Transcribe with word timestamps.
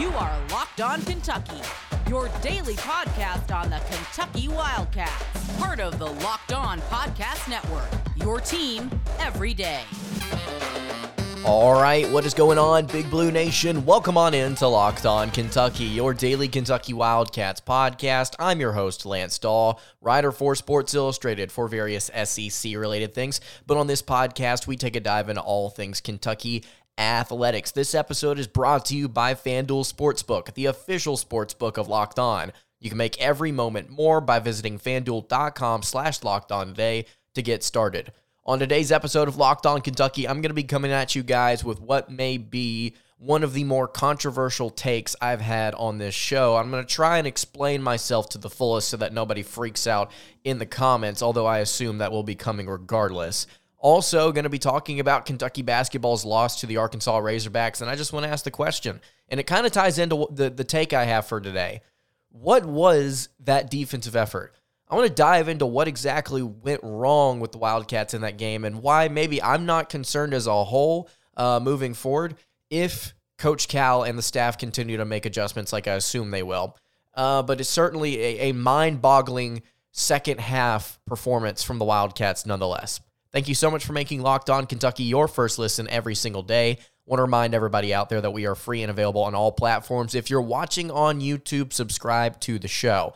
You 0.00 0.08
are 0.12 0.34
Locked 0.50 0.80
On 0.80 1.02
Kentucky, 1.02 1.60
your 2.08 2.30
daily 2.40 2.72
podcast 2.76 3.54
on 3.54 3.68
the 3.68 3.76
Kentucky 3.80 4.48
Wildcats, 4.48 5.58
part 5.58 5.78
of 5.78 5.98
the 5.98 6.06
Locked 6.06 6.54
On 6.54 6.80
Podcast 6.80 7.50
Network. 7.50 7.86
Your 8.16 8.40
team 8.40 8.90
every 9.18 9.52
day. 9.52 9.82
All 11.44 11.72
right, 11.72 12.10
what 12.10 12.24
is 12.24 12.32
going 12.32 12.58
on, 12.58 12.86
Big 12.86 13.10
Blue 13.10 13.30
Nation? 13.30 13.84
Welcome 13.84 14.16
on 14.16 14.34
in 14.34 14.54
to 14.56 14.68
Locked 14.68 15.04
On 15.04 15.30
Kentucky, 15.30 15.84
your 15.84 16.14
daily 16.14 16.48
Kentucky 16.48 16.92
Wildcats 16.92 17.60
podcast. 17.60 18.36
I'm 18.38 18.60
your 18.60 18.72
host, 18.72 19.04
Lance 19.04 19.38
Dawe, 19.38 19.74
writer 20.00 20.32
for 20.32 20.54
Sports 20.54 20.94
Illustrated 20.94 21.50
for 21.50 21.66
various 21.66 22.10
SEC 22.24 22.74
related 22.74 23.14
things. 23.14 23.40
But 23.66 23.76
on 23.76 23.86
this 23.86 24.02
podcast, 24.02 24.66
we 24.66 24.76
take 24.76 24.96
a 24.96 25.00
dive 25.00 25.28
into 25.28 25.42
all 25.42 25.70
things 25.70 26.00
Kentucky 26.00 26.64
athletics. 26.98 27.70
This 27.72 27.94
episode 27.94 28.38
is 28.38 28.46
brought 28.46 28.84
to 28.86 28.96
you 28.96 29.08
by 29.08 29.34
FanDuel 29.34 29.90
Sportsbook, 29.90 30.54
the 30.54 30.66
official 30.66 31.16
sportsbook 31.16 31.78
of 31.78 31.88
Locked 31.88 32.18
On. 32.18 32.52
You 32.80 32.88
can 32.88 32.98
make 32.98 33.20
every 33.20 33.52
moment 33.52 33.90
more 33.90 34.20
by 34.20 34.38
visiting 34.38 34.78
fanduel.com 34.78 35.82
slash 35.82 36.22
locked 36.22 36.50
on 36.50 36.68
today 36.68 37.06
to 37.34 37.42
get 37.42 37.62
started. 37.62 38.12
On 38.44 38.58
today's 38.58 38.90
episode 38.90 39.28
of 39.28 39.36
Locked 39.36 39.66
On 39.66 39.80
Kentucky, 39.80 40.26
I'm 40.26 40.40
going 40.40 40.50
to 40.50 40.54
be 40.54 40.64
coming 40.64 40.90
at 40.90 41.14
you 41.14 41.22
guys 41.22 41.62
with 41.62 41.80
what 41.80 42.10
may 42.10 42.38
be 42.38 42.94
one 43.20 43.44
of 43.44 43.52
the 43.52 43.64
more 43.64 43.86
controversial 43.86 44.70
takes 44.70 45.14
I've 45.20 45.42
had 45.42 45.74
on 45.74 45.98
this 45.98 46.14
show. 46.14 46.56
I'm 46.56 46.70
going 46.70 46.82
to 46.82 46.94
try 46.94 47.18
and 47.18 47.26
explain 47.26 47.82
myself 47.82 48.30
to 48.30 48.38
the 48.38 48.48
fullest 48.48 48.88
so 48.88 48.96
that 48.96 49.12
nobody 49.12 49.42
freaks 49.42 49.86
out 49.86 50.10
in 50.42 50.58
the 50.58 50.64
comments, 50.64 51.22
although 51.22 51.44
I 51.44 51.58
assume 51.58 51.98
that 51.98 52.12
will 52.12 52.22
be 52.22 52.34
coming 52.34 52.66
regardless. 52.66 53.46
Also, 53.82 54.30
going 54.30 54.44
to 54.44 54.50
be 54.50 54.58
talking 54.58 55.00
about 55.00 55.24
Kentucky 55.24 55.62
basketball's 55.62 56.24
loss 56.24 56.60
to 56.60 56.66
the 56.66 56.76
Arkansas 56.76 57.18
Razorbacks, 57.18 57.80
and 57.80 57.90
I 57.90 57.96
just 57.96 58.12
want 58.12 58.24
to 58.24 58.30
ask 58.30 58.44
the 58.44 58.50
question, 58.50 59.00
and 59.30 59.40
it 59.40 59.46
kind 59.46 59.64
of 59.64 59.72
ties 59.72 59.98
into 59.98 60.28
the, 60.30 60.50
the 60.50 60.64
take 60.64 60.92
I 60.92 61.04
have 61.04 61.26
for 61.26 61.40
today. 61.40 61.80
What 62.28 62.66
was 62.66 63.30
that 63.40 63.70
defensive 63.70 64.14
effort? 64.14 64.54
I 64.90 64.96
want 64.96 65.08
to 65.08 65.14
dive 65.14 65.48
into 65.48 65.66
what 65.66 65.88
exactly 65.88 66.42
went 66.42 66.80
wrong 66.82 67.40
with 67.40 67.52
the 67.52 67.58
Wildcats 67.58 68.12
in 68.12 68.20
that 68.20 68.36
game 68.36 68.64
and 68.64 68.82
why 68.82 69.08
maybe 69.08 69.42
I'm 69.42 69.64
not 69.64 69.88
concerned 69.88 70.34
as 70.34 70.46
a 70.46 70.64
whole 70.64 71.08
uh, 71.36 71.60
moving 71.62 71.94
forward 71.94 72.34
if 72.68 73.14
Coach 73.38 73.68
Cal 73.68 74.02
and 74.02 74.18
the 74.18 74.22
staff 74.22 74.58
continue 74.58 74.98
to 74.98 75.04
make 75.04 75.24
adjustments 75.24 75.72
like 75.72 75.88
I 75.88 75.94
assume 75.94 76.30
they 76.30 76.42
will. 76.42 76.76
Uh, 77.14 77.42
but 77.42 77.60
it's 77.60 77.70
certainly 77.70 78.20
a, 78.20 78.50
a 78.50 78.52
mind 78.52 79.00
boggling 79.00 79.62
second 79.92 80.40
half 80.40 81.00
performance 81.06 81.62
from 81.62 81.78
the 81.78 81.84
Wildcats 81.84 82.44
nonetheless. 82.44 83.00
Thank 83.32 83.46
you 83.46 83.54
so 83.54 83.70
much 83.70 83.84
for 83.84 83.92
making 83.92 84.22
Locked 84.22 84.50
On 84.50 84.66
Kentucky 84.66 85.04
your 85.04 85.28
first 85.28 85.58
listen 85.58 85.88
every 85.88 86.16
single 86.16 86.42
day. 86.42 86.78
Want 87.06 87.18
to 87.18 87.22
remind 87.22 87.54
everybody 87.54 87.94
out 87.94 88.08
there 88.08 88.20
that 88.20 88.32
we 88.32 88.46
are 88.46 88.56
free 88.56 88.82
and 88.82 88.90
available 88.90 89.22
on 89.22 89.34
all 89.34 89.52
platforms. 89.52 90.14
If 90.14 90.30
you're 90.30 90.40
watching 90.40 90.90
on 90.90 91.20
YouTube, 91.20 91.72
subscribe 91.72 92.40
to 92.40 92.58
the 92.58 92.68
show. 92.68 93.14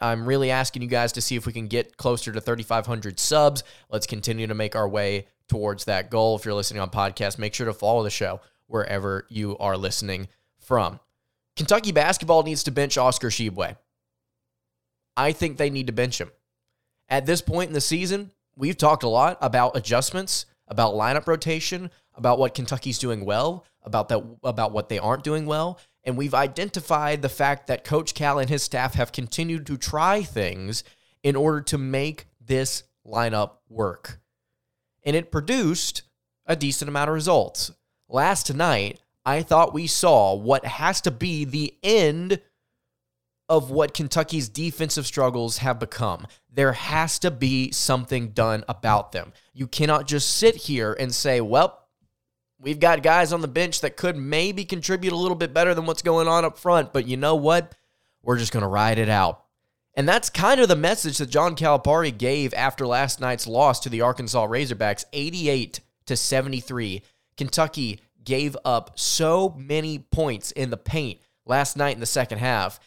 I'm 0.00 0.26
really 0.26 0.50
asking 0.50 0.82
you 0.82 0.88
guys 0.88 1.12
to 1.12 1.20
see 1.20 1.36
if 1.36 1.46
we 1.46 1.52
can 1.52 1.66
get 1.66 1.96
closer 1.96 2.30
to 2.32 2.40
3,500 2.40 3.18
subs. 3.18 3.64
Let's 3.90 4.06
continue 4.06 4.46
to 4.46 4.54
make 4.54 4.76
our 4.76 4.88
way 4.88 5.26
towards 5.48 5.86
that 5.86 6.10
goal. 6.10 6.36
If 6.36 6.44
you're 6.44 6.54
listening 6.54 6.80
on 6.80 6.90
podcast, 6.90 7.38
make 7.38 7.54
sure 7.54 7.66
to 7.66 7.72
follow 7.72 8.02
the 8.02 8.10
show 8.10 8.40
wherever 8.66 9.26
you 9.28 9.56
are 9.58 9.76
listening 9.76 10.28
from. 10.58 11.00
Kentucky 11.56 11.92
basketball 11.92 12.42
needs 12.42 12.62
to 12.64 12.70
bench 12.70 12.98
Oscar 12.98 13.30
Tshiebwe. 13.30 13.76
I 15.16 15.32
think 15.32 15.56
they 15.56 15.70
need 15.70 15.86
to 15.86 15.92
bench 15.92 16.20
him. 16.20 16.30
At 17.08 17.26
this 17.26 17.40
point 17.40 17.68
in 17.68 17.74
the 17.74 17.80
season, 17.80 18.32
we've 18.56 18.76
talked 18.76 19.02
a 19.02 19.08
lot 19.08 19.38
about 19.40 19.76
adjustments, 19.76 20.46
about 20.68 20.94
lineup 20.94 21.26
rotation, 21.26 21.90
about 22.14 22.38
what 22.38 22.54
Kentucky's 22.54 22.98
doing 22.98 23.24
well, 23.24 23.64
about 23.82 24.08
that 24.08 24.24
about 24.42 24.72
what 24.72 24.88
they 24.88 24.98
aren't 24.98 25.22
doing 25.24 25.46
well, 25.46 25.78
and 26.04 26.16
we've 26.16 26.34
identified 26.34 27.22
the 27.22 27.28
fact 27.28 27.66
that 27.66 27.84
Coach 27.84 28.14
Cal 28.14 28.38
and 28.38 28.48
his 28.48 28.62
staff 28.62 28.94
have 28.94 29.12
continued 29.12 29.66
to 29.66 29.76
try 29.76 30.22
things 30.22 30.84
in 31.22 31.36
order 31.36 31.60
to 31.60 31.78
make 31.78 32.26
this 32.40 32.84
lineup 33.06 33.56
work. 33.68 34.20
And 35.04 35.14
it 35.14 35.30
produced 35.30 36.02
a 36.46 36.56
decent 36.56 36.88
amount 36.88 37.10
of 37.10 37.14
results. 37.14 37.72
Last 38.08 38.54
night, 38.54 39.00
I 39.24 39.42
thought 39.42 39.74
we 39.74 39.88
saw 39.88 40.34
what 40.34 40.64
has 40.64 41.00
to 41.02 41.10
be 41.10 41.44
the 41.44 41.74
end 41.82 42.40
of 43.48 43.70
what 43.70 43.94
Kentucky's 43.94 44.48
defensive 44.48 45.06
struggles 45.06 45.58
have 45.58 45.78
become. 45.78 46.26
There 46.52 46.72
has 46.72 47.18
to 47.20 47.30
be 47.30 47.70
something 47.70 48.30
done 48.30 48.64
about 48.68 49.12
them. 49.12 49.32
You 49.52 49.66
cannot 49.66 50.06
just 50.06 50.36
sit 50.36 50.56
here 50.56 50.92
and 50.98 51.14
say, 51.14 51.40
well, 51.40 51.86
We've 52.58 52.80
got 52.80 53.02
guys 53.02 53.32
on 53.32 53.42
the 53.42 53.48
bench 53.48 53.82
that 53.82 53.96
could 53.96 54.16
maybe 54.16 54.64
contribute 54.64 55.12
a 55.12 55.16
little 55.16 55.36
bit 55.36 55.52
better 55.52 55.74
than 55.74 55.84
what's 55.84 56.02
going 56.02 56.26
on 56.26 56.44
up 56.44 56.58
front, 56.58 56.92
but 56.92 57.06
you 57.06 57.16
know 57.16 57.34
what? 57.34 57.74
We're 58.22 58.38
just 58.38 58.52
going 58.52 58.62
to 58.62 58.68
ride 58.68 58.98
it 58.98 59.10
out. 59.10 59.44
And 59.94 60.08
that's 60.08 60.30
kind 60.30 60.60
of 60.60 60.68
the 60.68 60.76
message 60.76 61.18
that 61.18 61.30
John 61.30 61.54
Calipari 61.54 62.16
gave 62.16 62.52
after 62.54 62.86
last 62.86 63.20
night's 63.20 63.46
loss 63.46 63.80
to 63.80 63.88
the 63.88 64.00
Arkansas 64.00 64.46
Razorbacks, 64.46 65.04
88 65.12 65.80
to 66.06 66.16
73. 66.16 67.02
Kentucky 67.36 68.00
gave 68.24 68.56
up 68.64 68.98
so 68.98 69.54
many 69.58 69.98
points 69.98 70.50
in 70.50 70.70
the 70.70 70.76
paint 70.76 71.20
last 71.44 71.76
night 71.76 71.94
in 71.94 72.00
the 72.00 72.06
second 72.06 72.38
half. 72.38 72.80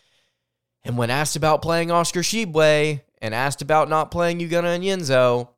And 0.83 0.97
when 0.97 1.09
asked 1.09 1.35
about 1.35 1.61
playing 1.61 1.91
Oscar 1.91 2.21
Tshiebwe 2.21 3.01
and 3.21 3.33
asked 3.33 3.61
about 3.61 3.89
not 3.89 4.11
playing 4.11 4.39
Ugonna 4.39 4.79
Onyenso 4.79 5.49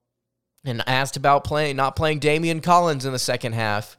and 0.66 0.84
asked 0.88 1.16
about 1.16 1.44
playing 1.44 1.76
not 1.76 1.96
playing 1.96 2.20
Daimion 2.20 2.64
Collins 2.64 3.06
in 3.06 3.14
the 3.14 3.20
second 3.20 3.54
half, 3.54 3.98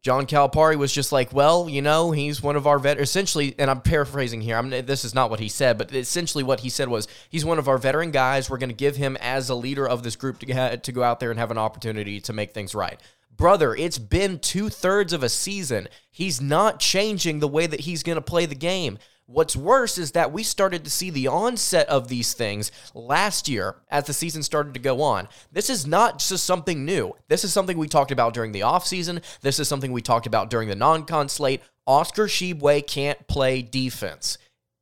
John 0.00 0.26
Calipari 0.26 0.76
was 0.76 0.92
just 0.92 1.10
like, 1.10 1.32
well, 1.32 1.68
you 1.68 1.82
know, 1.82 2.12
he's 2.12 2.40
one 2.40 2.54
of 2.54 2.68
our 2.68 2.78
vet. 2.78 3.00
Essentially, 3.00 3.54
and 3.58 3.68
I'm 3.68 3.80
paraphrasing 3.80 4.40
here. 4.40 4.56
I'm, 4.56 4.70
this 4.70 5.04
is 5.04 5.14
not 5.14 5.28
what 5.28 5.40
he 5.40 5.48
said, 5.48 5.76
but 5.76 5.92
essentially 5.92 6.44
what 6.44 6.60
he 6.60 6.70
said 6.70 6.88
was, 6.88 7.08
he's 7.28 7.44
one 7.44 7.58
of 7.58 7.68
our 7.68 7.78
veteran 7.78 8.12
guys. 8.12 8.48
We're 8.48 8.58
going 8.58 8.70
to 8.70 8.74
give 8.76 8.96
him 8.96 9.16
as 9.20 9.48
a 9.48 9.56
leader 9.56 9.88
of 9.88 10.04
this 10.04 10.14
group 10.14 10.38
to 10.38 10.76
to 10.76 10.92
go 10.92 11.02
out 11.02 11.18
there 11.18 11.30
and 11.30 11.38
have 11.38 11.50
an 11.50 11.58
opportunity 11.58 12.20
to 12.20 12.32
make 12.32 12.54
things 12.54 12.74
right. 12.74 13.00
Brother, 13.36 13.74
it's 13.74 13.98
been 13.98 14.38
two 14.38 14.68
thirds 14.68 15.12
of 15.12 15.22
a 15.22 15.28
season. 15.28 15.88
He's 16.10 16.40
not 16.40 16.80
changing 16.80 17.40
the 17.40 17.48
way 17.48 17.66
that 17.66 17.80
he's 17.80 18.02
going 18.02 18.16
to 18.16 18.22
play 18.22 18.46
the 18.46 18.54
game. 18.54 18.98
What's 19.30 19.54
worse 19.54 19.98
is 19.98 20.12
that 20.12 20.32
we 20.32 20.42
started 20.42 20.84
to 20.84 20.90
see 20.90 21.10
the 21.10 21.26
onset 21.26 21.86
of 21.90 22.08
these 22.08 22.32
things 22.32 22.72
last 22.94 23.46
year 23.46 23.76
as 23.90 24.06
the 24.06 24.14
season 24.14 24.42
started 24.42 24.72
to 24.72 24.80
go 24.80 25.02
on. 25.02 25.28
This 25.52 25.68
is 25.68 25.86
not 25.86 26.18
just 26.18 26.44
something 26.44 26.86
new. 26.86 27.14
This 27.28 27.44
is 27.44 27.52
something 27.52 27.76
we 27.76 27.88
talked 27.88 28.10
about 28.10 28.32
during 28.32 28.52
the 28.52 28.60
offseason. 28.60 29.22
This 29.42 29.60
is 29.60 29.68
something 29.68 29.92
we 29.92 30.00
talked 30.00 30.26
about 30.26 30.48
during 30.48 30.70
the 30.70 30.74
non 30.74 31.04
con 31.04 31.28
slate. 31.28 31.60
Oscar 31.86 32.26
Tshiebwe 32.26 32.86
can't 32.86 33.28
play 33.28 33.60
defense, 33.60 34.38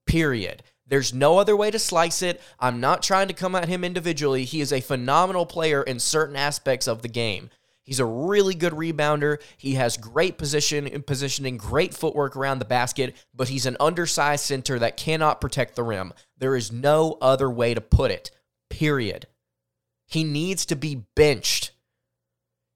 period. 0.07 0.63
There's 0.87 1.13
no 1.13 1.39
other 1.39 1.57
way 1.57 1.73
to 1.73 1.79
slice 1.81 2.23
it. 2.23 2.41
I'm 2.61 2.79
not 2.79 3.03
trying 3.03 3.27
to 3.27 3.35
come 3.35 3.57
at 3.57 3.69
him 3.69 3.83
individually. 3.83 4.45
He 4.45 4.61
is 4.61 4.73
a 4.73 4.81
phenomenal 4.81 5.45
player 5.45 5.83
in 5.83 5.99
certain 5.99 6.37
aspects 6.37 6.87
of 6.87 7.03
the 7.03 7.09
game. 7.09 7.51
He's 7.87 8.01
a 8.01 8.05
really 8.05 8.57
good 8.57 8.73
rebounder. 8.73 9.41
He 9.57 9.75
has 9.75 9.97
great 9.97 10.39
position 10.39 10.89
and 10.89 11.07
positioning, 11.07 11.57
great 11.57 11.95
footwork 11.95 12.37
around 12.37 12.59
the 12.59 12.65
basket, 12.65 13.15
but 13.33 13.49
he's 13.49 13.65
an 13.65 13.77
undersized 13.79 14.45
center 14.45 14.77
that 14.81 14.97
cannot 14.97 15.41
protect 15.41 15.77
the 15.77 15.85
rim. 15.85 16.13
There 16.37 16.57
is 16.57 16.73
no 16.73 17.17
other 17.23 17.49
way 17.49 17.75
to 17.75 17.81
put 17.81 18.11
it. 18.11 18.33
Period. 18.69 19.29
He 20.09 20.25
needs 20.25 20.67
to 20.67 20.75
be 20.75 21.07
benched. 21.15 21.71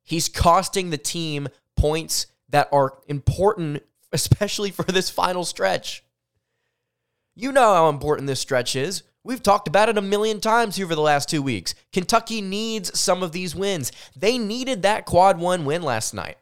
He's 0.05 0.29
costing 0.29 0.91
the 0.91 0.99
team 0.99 1.49
points 1.77 2.27
that 2.49 2.69
are 2.71 2.99
important, 3.09 3.83
especially 4.13 4.71
for 4.71 4.85
this 4.85 5.11
final 5.11 5.45
stretch. 5.45 6.05
You 7.35 7.51
know 7.51 7.75
how 7.75 7.89
important 7.89 8.29
this 8.29 8.41
stretch 8.41 8.77
is. 8.77 9.03
We've 9.23 9.43
talked 9.43 9.69
about 9.69 9.91
it 9.91 9.99
a 9.99 10.03
million 10.03 10.41
times 10.41 10.77
here 10.77 10.87
for 10.87 10.95
the 10.95 11.01
last 11.03 11.29
two 11.29 11.43
weeks. 11.43 11.75
Kentucky 11.93 12.41
needs 12.41 12.99
some 12.99 13.23
of 13.23 13.33
these 13.33 13.55
wins. 13.55 13.93
They 14.17 14.39
needed 14.39 14.83
that 14.83 15.05
quad 15.05 15.39
one 15.39 15.65
win 15.67 15.83
last 15.83 16.15
night, 16.15 16.39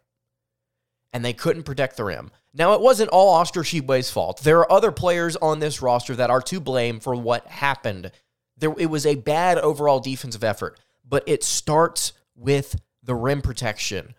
and 1.13 1.25
they 1.25 1.33
couldn't 1.33 1.65
protect 1.65 1.97
the 1.97 2.05
rim. 2.05 2.31
Now, 2.55 2.75
it 2.75 2.81
wasn't 2.81 3.11
all 3.11 3.35
Oscar 3.35 3.61
Tshiebwe's 3.61 4.11
fault. 4.11 4.43
There 4.43 4.61
are 4.61 4.73
other 4.73 4.93
players 4.93 5.37
on 5.37 5.59
this 5.59 5.83
roster 5.83 6.15
that 6.17 6.31
are 6.31 6.41
to 6.43 6.61
blame 6.61 7.01
for 7.01 7.15
what 7.15 7.47
happened. 7.47 8.13
There, 8.57 8.75
it 8.79 8.87
was 8.87 9.07
a 9.07 9.17
bad 9.17 9.59
overall 9.59 10.01
defensive 10.01 10.45
effort, 10.45 10.79
but 11.07 11.25
it 11.27 11.43
starts 11.43 12.13
with 12.37 12.81
the 13.03 13.15
rim 13.15 13.43
protection. 13.43 14.15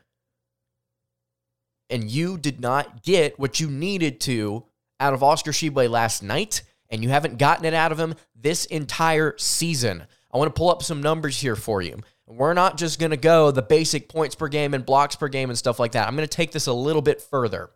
And 1.89 2.09
you 2.09 2.37
did 2.37 2.59
not 2.59 3.03
get 3.03 3.39
what 3.39 3.59
you 3.59 3.69
needed 3.69 4.19
to 4.21 4.65
out 4.99 5.13
of 5.13 5.23
Oscar 5.23 5.51
Tshiebwe 5.51 5.89
last 5.89 6.21
night 6.21 6.61
and 6.89 7.03
you 7.03 7.09
haven't 7.09 7.37
gotten 7.37 7.65
it 7.65 7.73
out 7.73 7.91
of 7.91 7.99
him 7.99 8.15
this 8.35 8.65
entire 8.65 9.35
season. 9.37 10.03
I 10.31 10.37
want 10.37 10.53
to 10.53 10.57
pull 10.57 10.69
up 10.69 10.83
some 10.83 11.01
numbers 11.01 11.39
here 11.39 11.55
for 11.55 11.81
you. 11.81 11.99
We're 12.27 12.53
not 12.53 12.77
just 12.77 12.99
going 12.99 13.09
to 13.11 13.17
go 13.17 13.49
the 13.49 13.63
basic 13.63 14.07
points 14.07 14.35
per 14.35 14.47
game 14.47 14.73
and 14.73 14.85
blocks 14.85 15.15
per 15.15 15.27
game 15.27 15.49
and 15.49 15.57
stuff 15.57 15.79
like 15.79 15.93
that. 15.93 16.07
I'm 16.07 16.15
going 16.15 16.27
to 16.27 16.35
take 16.35 16.51
this 16.51 16.67
a 16.67 16.73
little 16.73 17.01
bit 17.01 17.21
further. 17.21 17.71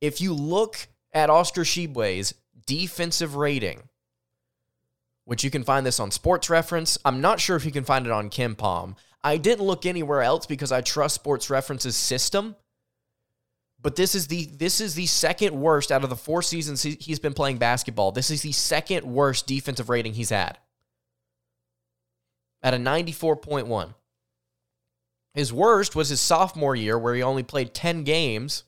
If 0.00 0.20
you 0.20 0.34
look 0.34 0.88
at 1.12 1.30
Oscar 1.30 1.62
Tshiebwe's 1.62 2.34
defensive 2.66 3.34
rating, 3.36 3.88
which 5.24 5.42
you 5.42 5.50
can 5.50 5.64
find 5.64 5.86
this 5.86 5.98
on 5.98 6.10
Sports 6.10 6.50
Reference, 6.50 6.98
I'm 7.04 7.22
not 7.22 7.40
sure 7.40 7.56
if 7.56 7.64
you 7.64 7.72
can 7.72 7.84
find 7.84 8.04
it 8.04 8.12
on 8.12 8.28
KenPom. 8.28 8.96
I 9.24 9.38
didn't 9.38 9.66
look 9.66 9.86
anywhere 9.86 10.22
else 10.22 10.44
because 10.44 10.70
I 10.70 10.82
trust 10.82 11.14
Sports 11.14 11.48
Reference's 11.48 11.96
system 11.96 12.56
But 13.86 13.94
this 13.94 14.16
is 14.16 14.26
the 14.26 14.46
this 14.46 14.80
is 14.80 14.96
the 14.96 15.06
second 15.06 15.54
worst 15.54 15.92
out 15.92 16.02
of 16.02 16.10
the 16.10 16.16
four 16.16 16.42
seasons 16.42 16.82
he's 16.82 17.20
been 17.20 17.34
playing 17.34 17.58
basketball. 17.58 18.10
This 18.10 18.32
is 18.32 18.42
the 18.42 18.50
second 18.50 19.04
worst 19.06 19.46
defensive 19.46 19.88
rating 19.88 20.14
he's 20.14 20.30
had. 20.30 20.58
At 22.64 22.74
a 22.74 22.78
94.1. 22.78 23.94
His 25.34 25.52
worst 25.52 25.94
was 25.94 26.08
his 26.08 26.20
sophomore 26.20 26.74
year 26.74 26.98
where 26.98 27.14
he 27.14 27.22
only 27.22 27.44
played 27.44 27.74
10 27.74 28.02
games 28.02 28.64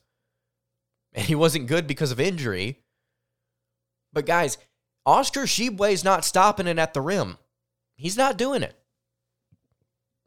and 1.11 1.25
he 1.25 1.35
wasn't 1.35 1.67
good 1.67 1.85
because 1.85 2.13
of 2.13 2.21
injury. 2.21 2.79
But 4.13 4.25
guys, 4.25 4.57
Oscar 5.05 5.43
is 5.43 6.03
not 6.05 6.23
stopping 6.23 6.65
it 6.65 6.79
at 6.79 6.93
the 6.93 7.01
rim. 7.01 7.37
He's 7.97 8.15
not 8.15 8.37
doing 8.37 8.63
it. 8.63 8.79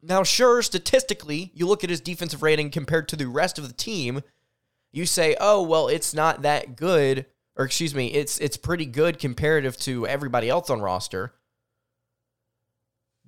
Now, 0.03 0.23
sure, 0.23 0.61
statistically, 0.61 1.51
you 1.55 1.67
look 1.67 1.83
at 1.83 1.89
his 1.89 2.03
defensive 2.03 2.43
rating 2.43 2.69
compared 2.69 3.09
to 3.09 3.17
the 3.17 3.27
rest 3.27 3.57
of 3.57 3.67
the 3.67 3.73
team, 3.73 4.21
you 4.93 5.07
say, 5.07 5.37
"Oh, 5.41 5.63
well, 5.63 5.89
it's 5.89 6.15
not 6.15 6.43
that 6.43 6.77
good." 6.77 7.27
Or 7.57 7.65
excuse 7.65 7.95
me, 7.95 8.09
it's 8.09 8.39
it's 8.39 8.57
pretty 8.57 8.87
good 8.87 9.19
comparative 9.19 9.77
to 9.79 10.07
everybody 10.07 10.49
else 10.49 10.71
on 10.71 10.81
roster. 10.81 11.35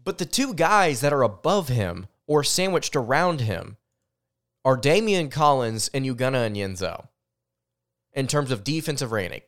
But 0.03 0.19
the 0.19 0.27
two 0.27 0.55
guys 0.55 1.01
that 1.01 1.13
are 1.13 1.23
above 1.23 1.69
him 1.69 2.07
or 2.27 2.45
sandwiched 2.45 2.95
around 2.95 3.43
him 3.43 3.77
are 4.65 4.79
Daimion 4.79 5.31
Collins 5.31 5.91
and 5.93 6.05
Ugonna 6.05 6.51
Onyenso 6.51 7.09
in 8.13 8.27
terms 8.27 8.51
of 8.51 8.65
defensive 8.65 9.13
rating. 9.13 9.43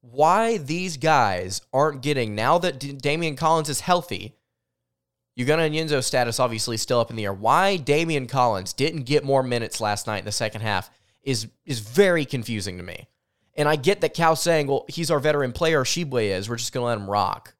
Why 0.00 0.58
these 0.58 0.96
guys 0.96 1.62
aren't 1.72 2.02
getting, 2.02 2.34
now 2.34 2.58
that 2.58 2.78
D- 2.78 2.94
Daimion 2.94 3.36
Collins 3.36 3.68
is 3.68 3.80
healthy, 3.80 4.36
Ugonna 5.38 5.70
Onyenso's 5.70 6.06
status 6.06 6.40
obviously 6.40 6.76
still 6.76 6.98
up 6.98 7.10
in 7.10 7.16
the 7.16 7.24
air. 7.24 7.32
Why 7.32 7.78
Daimion 7.82 8.28
Collins 8.28 8.72
didn't 8.72 9.04
get 9.04 9.24
more 9.24 9.42
minutes 9.42 9.80
last 9.80 10.08
night 10.08 10.18
in 10.18 10.24
the 10.24 10.32
second 10.32 10.62
half 10.62 10.90
is 11.22 11.46
is 11.64 11.78
very 11.78 12.24
confusing 12.24 12.76
to 12.76 12.82
me. 12.82 13.06
And 13.54 13.68
I 13.68 13.76
get 13.76 14.00
that 14.02 14.14
Cal 14.14 14.36
saying, 14.36 14.68
well, 14.68 14.84
he's 14.88 15.10
our 15.10 15.18
veteran 15.18 15.52
player, 15.52 15.82
Tshiebwe 15.82 16.30
is. 16.30 16.48
We're 16.48 16.56
just 16.56 16.72
going 16.72 16.82
to 16.82 16.86
let 16.86 16.98
him 16.98 17.10
rock. 17.10 17.54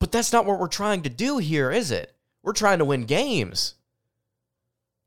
But 0.00 0.10
that's 0.10 0.32
not 0.32 0.46
what 0.46 0.58
we're 0.58 0.66
trying 0.66 1.02
to 1.02 1.08
do 1.08 1.38
here, 1.38 1.70
is 1.70 1.92
it? 1.92 2.12
We're 2.42 2.52
trying 2.52 2.78
to 2.78 2.84
win 2.84 3.04
games. 3.04 3.74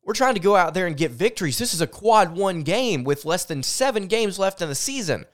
We're 0.03 0.13
trying 0.13 0.35
to 0.35 0.39
go 0.39 0.55
out 0.55 0.73
there 0.73 0.87
and 0.87 0.95
get 0.95 1.11
victories. 1.11 1.57
This 1.57 1.73
is 1.73 1.81
a 1.81 1.87
quad 1.87 2.35
one 2.35 2.63
game 2.63 3.03
with 3.03 3.25
less 3.25 3.43
than 3.43 3.61
seven 3.61 4.07
games 4.07 4.39
left 4.39 4.61
in 4.61 4.69
the 4.69 4.75
season. 4.75 5.25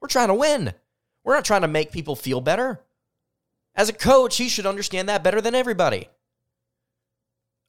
We're 0.00 0.06
trying 0.08 0.28
to 0.28 0.34
win. 0.34 0.72
We're 1.24 1.34
not 1.34 1.44
trying 1.44 1.62
to 1.62 1.68
make 1.68 1.90
people 1.90 2.14
feel 2.14 2.40
better. 2.40 2.80
As 3.74 3.88
a 3.88 3.92
coach, 3.92 4.36
he 4.36 4.48
should 4.48 4.66
understand 4.66 5.08
that 5.08 5.24
better 5.24 5.40
than 5.40 5.54
everybody. 5.54 6.08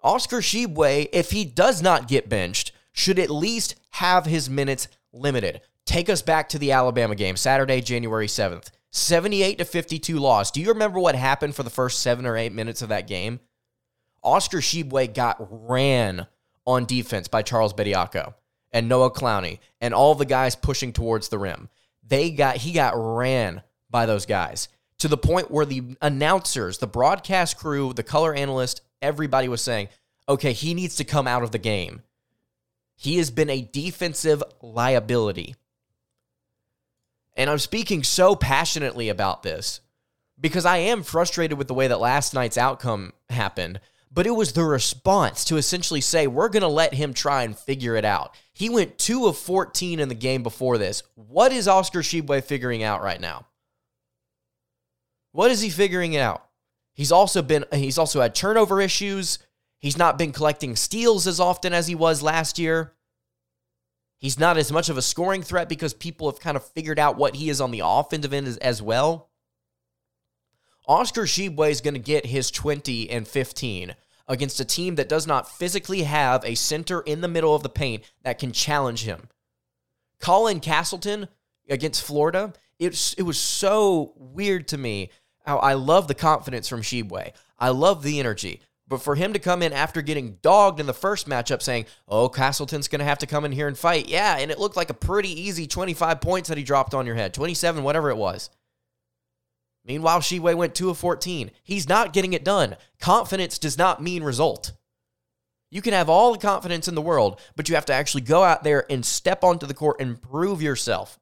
Oscar 0.03 0.37
Tshiebwe, 0.37 1.09
if 1.11 1.31
he 1.31 1.45
does 1.45 1.81
not 1.81 2.07
get 2.07 2.29
benched, 2.29 2.71
should 2.93 3.17
at 3.17 3.31
least 3.31 3.75
have 3.91 4.25
his 4.25 4.49
minutes 4.49 4.87
limited. 5.11 5.61
Take 5.85 6.09
us 6.09 6.21
back 6.21 6.49
to 6.49 6.59
the 6.59 6.71
Alabama 6.71 7.15
game, 7.15 7.35
Saturday, 7.35 7.81
January 7.81 8.27
7th. 8.27 8.69
78 8.91 9.57
to 9.57 9.65
52 9.65 10.17
loss. 10.19 10.51
Do 10.51 10.61
you 10.61 10.69
remember 10.69 10.99
what 10.99 11.15
happened 11.15 11.53
for 11.55 11.63
the 11.63 11.69
first 11.69 11.99
seven 11.99 12.25
or 12.25 12.37
eight 12.37 12.53
minutes 12.53 12.81
of 12.81 12.89
that 12.89 13.07
game? 13.07 13.41
Oscar 14.23 14.59
Tshiebwe 14.59 15.13
got 15.13 15.37
ran 15.49 16.27
on 16.65 16.85
defense 16.85 17.27
by 17.27 17.41
Charles 17.41 17.73
Bediako 17.73 18.33
and 18.71 18.87
Noah 18.87 19.11
Clowney 19.11 19.59
and 19.81 19.93
all 19.93 20.15
the 20.15 20.25
guys 20.25 20.55
pushing 20.55 20.93
towards 20.93 21.27
the 21.27 21.37
rim. 21.37 21.69
They 22.07 22.31
got 22.31 22.57
he 22.57 22.71
got 22.71 22.93
ran 22.95 23.63
by 23.89 24.05
those 24.05 24.25
guys 24.25 24.69
to 24.99 25.07
the 25.07 25.17
point 25.17 25.51
where 25.51 25.65
the 25.65 25.97
announcers, 26.01 26.77
the 26.77 26.87
broadcast 26.87 27.57
crew, 27.57 27.93
the 27.93 28.03
color 28.03 28.33
analyst, 28.33 28.81
everybody 29.01 29.47
was 29.47 29.61
saying, 29.61 29.89
"Okay, 30.27 30.53
he 30.53 30.73
needs 30.73 30.95
to 30.97 31.03
come 31.03 31.27
out 31.27 31.43
of 31.43 31.51
the 31.51 31.57
game." 31.57 32.01
He 32.95 33.17
has 33.17 33.29
been 33.29 33.49
a 33.49 33.61
defensive 33.61 34.41
liability. 34.61 35.55
And 37.35 37.49
I'm 37.49 37.59
speaking 37.59 38.03
so 38.03 38.35
passionately 38.35 39.09
about 39.09 39.43
this 39.43 39.81
because 40.39 40.65
I 40.65 40.77
am 40.77 41.03
frustrated 41.03 41.57
with 41.57 41.67
the 41.67 41.73
way 41.73 41.89
that 41.89 41.99
last 41.99 42.33
night's 42.33 42.57
outcome 42.57 43.11
happened 43.29 43.81
but 44.15 44.25
it 44.25 44.31
was 44.31 44.53
the 44.53 44.63
response 44.63 45.43
to 45.45 45.57
essentially 45.57 45.99
say, 45.99 46.25
we're 46.25 46.47
going 46.47 46.61
to 46.61 46.69
let 46.69 46.93
him 46.93 47.13
try 47.13 47.43
and 47.43 47.55
figure 47.55 47.97
it 47.97 48.05
out. 48.05 48.33
He 48.53 48.69
went 48.69 48.97
2 48.97 49.27
of 49.27 49.37
14 49.37 49.99
in 49.99 50.07
the 50.07 50.15
game 50.15 50.41
before 50.41 50.77
this. 50.77 51.03
What 51.15 51.51
is 51.51 51.67
Oscar 51.67 51.99
Tshiebwe 51.99 52.45
figuring 52.45 52.81
out 52.81 53.03
right 53.03 53.19
now? 53.19 53.45
What 55.35 55.51
is 55.51 55.59
he 55.59 55.69
figuring 55.69 56.15
out? 56.15 56.45
He's 56.93 57.11
also 57.11 57.41
been 57.41 57.65
he's 57.73 57.97
also 57.97 58.21
had 58.21 58.33
turnover 58.33 58.79
issues. 58.79 59.37
He's 59.79 59.97
not 59.97 60.17
been 60.17 60.31
collecting 60.31 60.77
steals 60.77 61.27
as 61.27 61.41
often 61.41 61.73
as 61.73 61.87
he 61.87 61.93
was 61.93 62.21
last 62.21 62.57
year. 62.57 62.93
He's 64.17 64.39
not 64.39 64.57
as 64.57 64.71
much 64.71 64.87
of 64.87 64.97
a 64.97 65.01
scoring 65.01 65.43
threat 65.43 65.67
because 65.67 65.93
people 65.93 66.31
have 66.31 66.39
kind 66.39 66.55
of 66.55 66.65
figured 66.65 66.99
out 66.99 67.17
what 67.17 67.35
he 67.35 67.49
is 67.49 67.59
on 67.59 67.71
the 67.71 67.81
offensive 67.83 68.31
end 68.31 68.47
as, 68.47 68.55
as 68.57 68.81
well. 68.81 69.29
Oscar 70.87 71.23
Tshiebwe 71.23 71.69
is 71.69 71.81
going 71.81 71.95
to 71.95 71.99
get 71.99 72.27
his 72.27 72.49
20 72.49 73.09
and 73.09 73.27
15 73.27 73.93
against 74.29 74.61
a 74.61 74.65
team 74.65 74.95
that 74.95 75.09
does 75.09 75.27
not 75.27 75.51
physically 75.51 76.03
have 76.03 76.45
a 76.45 76.55
center 76.55 77.01
in 77.01 77.19
the 77.19 77.27
middle 77.27 77.53
of 77.53 77.61
the 77.61 77.67
paint 77.67 78.09
that 78.23 78.39
can 78.39 78.53
challenge 78.53 79.03
him. 79.03 79.27
Colin 80.21 80.61
Castleton 80.61 81.27
against 81.69 82.03
Florida, 82.03 82.53
it, 82.79 83.15
it 83.17 83.23
was 83.23 83.37
so 83.37 84.13
weird 84.15 84.69
to 84.69 84.77
me 84.77 85.09
how 85.45 85.57
I 85.57 85.73
love 85.73 86.07
the 86.07 86.15
confidence 86.15 86.67
from 86.67 86.81
Tshiebwe. 86.81 87.31
I 87.57 87.69
love 87.69 88.03
the 88.03 88.19
energy. 88.19 88.61
But 88.87 89.01
for 89.01 89.15
him 89.15 89.33
to 89.33 89.39
come 89.39 89.63
in 89.63 89.73
after 89.73 90.01
getting 90.01 90.37
dogged 90.41 90.79
in 90.79 90.85
the 90.85 90.93
first 90.93 91.27
matchup 91.27 91.61
saying, 91.61 91.85
oh, 92.07 92.29
Castleton's 92.29 92.87
going 92.87 92.99
to 92.99 93.05
have 93.05 93.17
to 93.19 93.27
come 93.27 93.43
in 93.43 93.51
here 93.51 93.67
and 93.67 93.77
fight. 93.77 94.07
Yeah, 94.07 94.37
and 94.37 94.51
it 94.51 94.59
looked 94.59 94.75
like 94.75 94.91
a 94.91 94.95
pretty 94.95 95.41
easy 95.41 95.65
25 95.65 96.21
points 96.21 96.49
that 96.49 96.57
he 96.57 96.63
dropped 96.63 96.93
on 96.93 97.07
your 97.07 97.15
head, 97.15 97.33
27, 97.33 97.83
whatever 97.83 98.11
it 98.11 98.17
was. 98.17 98.51
Meanwhile, 99.85 100.21
Tshiebwe 100.21 100.55
went 100.55 100.75
2 100.75 100.89
of 100.89 100.97
14. 100.97 101.51
He's 101.63 101.89
not 101.89 102.13
getting 102.13 102.33
it 102.33 102.43
done. 102.43 102.75
Confidence 102.99 103.57
does 103.57 103.77
not 103.77 104.03
mean 104.03 104.23
result. 104.23 104.73
You 105.71 105.81
can 105.81 105.93
have 105.93 106.09
all 106.09 106.31
the 106.31 106.39
confidence 106.39 106.87
in 106.87 106.95
the 106.95 107.01
world, 107.01 107.39
but 107.55 107.69
you 107.69 107.75
have 107.75 107.85
to 107.85 107.93
actually 107.93 108.21
go 108.21 108.43
out 108.43 108.63
there 108.63 108.85
and 108.91 109.05
step 109.05 109.43
onto 109.43 109.65
the 109.65 109.73
court 109.73 109.97
and 109.99 110.21
prove 110.21 110.61
yourself. 110.61 111.19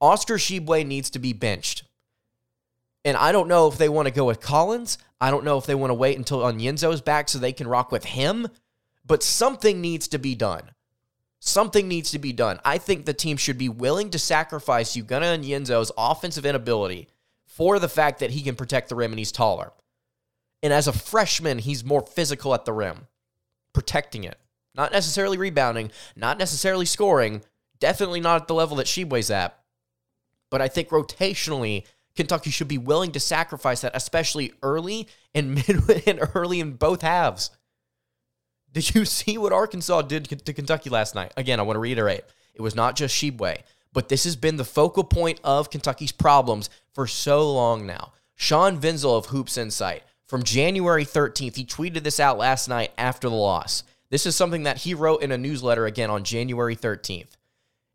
Oscar 0.00 0.36
Tshiebwe 0.36 0.86
needs 0.86 1.10
to 1.10 1.18
be 1.18 1.32
benched. 1.32 1.84
And 3.04 3.16
I 3.16 3.32
don't 3.32 3.48
know 3.48 3.68
if 3.68 3.78
they 3.78 3.88
want 3.88 4.06
to 4.06 4.14
go 4.14 4.24
with 4.24 4.40
Collins. 4.40 4.98
I 5.20 5.30
don't 5.30 5.44
know 5.44 5.58
if 5.58 5.66
they 5.66 5.74
want 5.74 5.90
to 5.90 5.94
wait 5.94 6.18
until 6.18 6.40
Onyenso's 6.40 7.00
back 7.00 7.28
so 7.28 7.38
they 7.38 7.52
can 7.52 7.68
rock 7.68 7.92
with 7.92 8.04
him. 8.04 8.48
But 9.06 9.22
something 9.22 9.80
needs 9.80 10.08
to 10.08 10.18
be 10.18 10.34
done. 10.34 10.70
Something 11.40 11.86
needs 11.86 12.10
to 12.10 12.18
be 12.18 12.32
done. 12.32 12.58
I 12.64 12.78
think 12.78 13.04
the 13.04 13.14
team 13.14 13.36
should 13.36 13.58
be 13.58 13.68
willing 13.68 14.10
to 14.10 14.18
sacrifice 14.18 14.96
Ugonna 14.96 15.38
Onyenso's 15.38 15.92
offensive 15.96 16.44
inability 16.44 17.08
for 17.46 17.78
the 17.78 17.88
fact 17.88 18.18
that 18.20 18.30
he 18.30 18.42
can 18.42 18.56
protect 18.56 18.88
the 18.88 18.96
rim 18.96 19.12
and 19.12 19.18
he's 19.18 19.32
taller. 19.32 19.72
And 20.62 20.72
as 20.72 20.88
a 20.88 20.92
freshman, 20.92 21.58
he's 21.58 21.84
more 21.84 22.00
physical 22.00 22.54
at 22.54 22.64
the 22.64 22.72
rim, 22.72 23.06
protecting 23.72 24.24
it. 24.24 24.38
Not 24.74 24.92
necessarily 24.92 25.38
rebounding, 25.38 25.90
not 26.16 26.38
necessarily 26.38 26.86
scoring, 26.86 27.42
definitely 27.80 28.20
not 28.20 28.42
at 28.42 28.48
the 28.48 28.54
level 28.54 28.76
that 28.76 28.86
Tshiebwe's 28.86 29.30
at. 29.30 29.58
But 30.50 30.60
I 30.60 30.68
think 30.68 30.88
rotationally, 30.88 31.84
Kentucky 32.18 32.50
should 32.50 32.68
be 32.68 32.78
willing 32.78 33.12
to 33.12 33.20
sacrifice 33.20 33.80
that, 33.80 33.96
especially 33.96 34.52
early 34.62 35.08
and 35.34 35.54
mid 35.68 36.06
and 36.06 36.20
early 36.34 36.60
in 36.60 36.72
both 36.72 37.00
halves. 37.00 37.50
Did 38.70 38.94
you 38.94 39.04
see 39.06 39.38
what 39.38 39.52
Arkansas 39.52 40.02
did 40.02 40.26
to 40.44 40.52
Kentucky 40.52 40.90
last 40.90 41.14
night? 41.14 41.32
Again, 41.36 41.58
I 41.58 41.62
want 41.62 41.76
to 41.76 41.80
reiterate. 41.80 42.24
It 42.54 42.60
was 42.62 42.74
not 42.74 42.96
just 42.96 43.14
Tshiebwe 43.14 43.62
but 43.92 44.08
this 44.08 44.24
has 44.24 44.36
been 44.36 44.56
the 44.56 44.64
focal 44.64 45.04
point 45.04 45.40
of 45.42 45.70
Kentucky's 45.70 46.12
problems 46.12 46.70
for 46.92 47.06
so 47.06 47.52
long 47.52 47.86
now. 47.86 48.12
Sean 48.34 48.80
Venzel 48.80 49.16
of 49.16 49.26
Hoops 49.26 49.58
Insight 49.58 50.02
from 50.26 50.42
January 50.42 51.04
13th, 51.04 51.56
he 51.56 51.64
tweeted 51.64 52.02
this 52.02 52.20
out 52.20 52.38
last 52.38 52.68
night 52.68 52.92
after 52.98 53.28
the 53.28 53.34
loss. 53.34 53.82
This 54.10 54.26
is 54.26 54.36
something 54.36 54.62
that 54.62 54.78
he 54.78 54.94
wrote 54.94 55.22
in 55.22 55.32
a 55.32 55.38
newsletter 55.38 55.86
again 55.86 56.10
on 56.10 56.24
January 56.24 56.76
13th. 56.76 57.30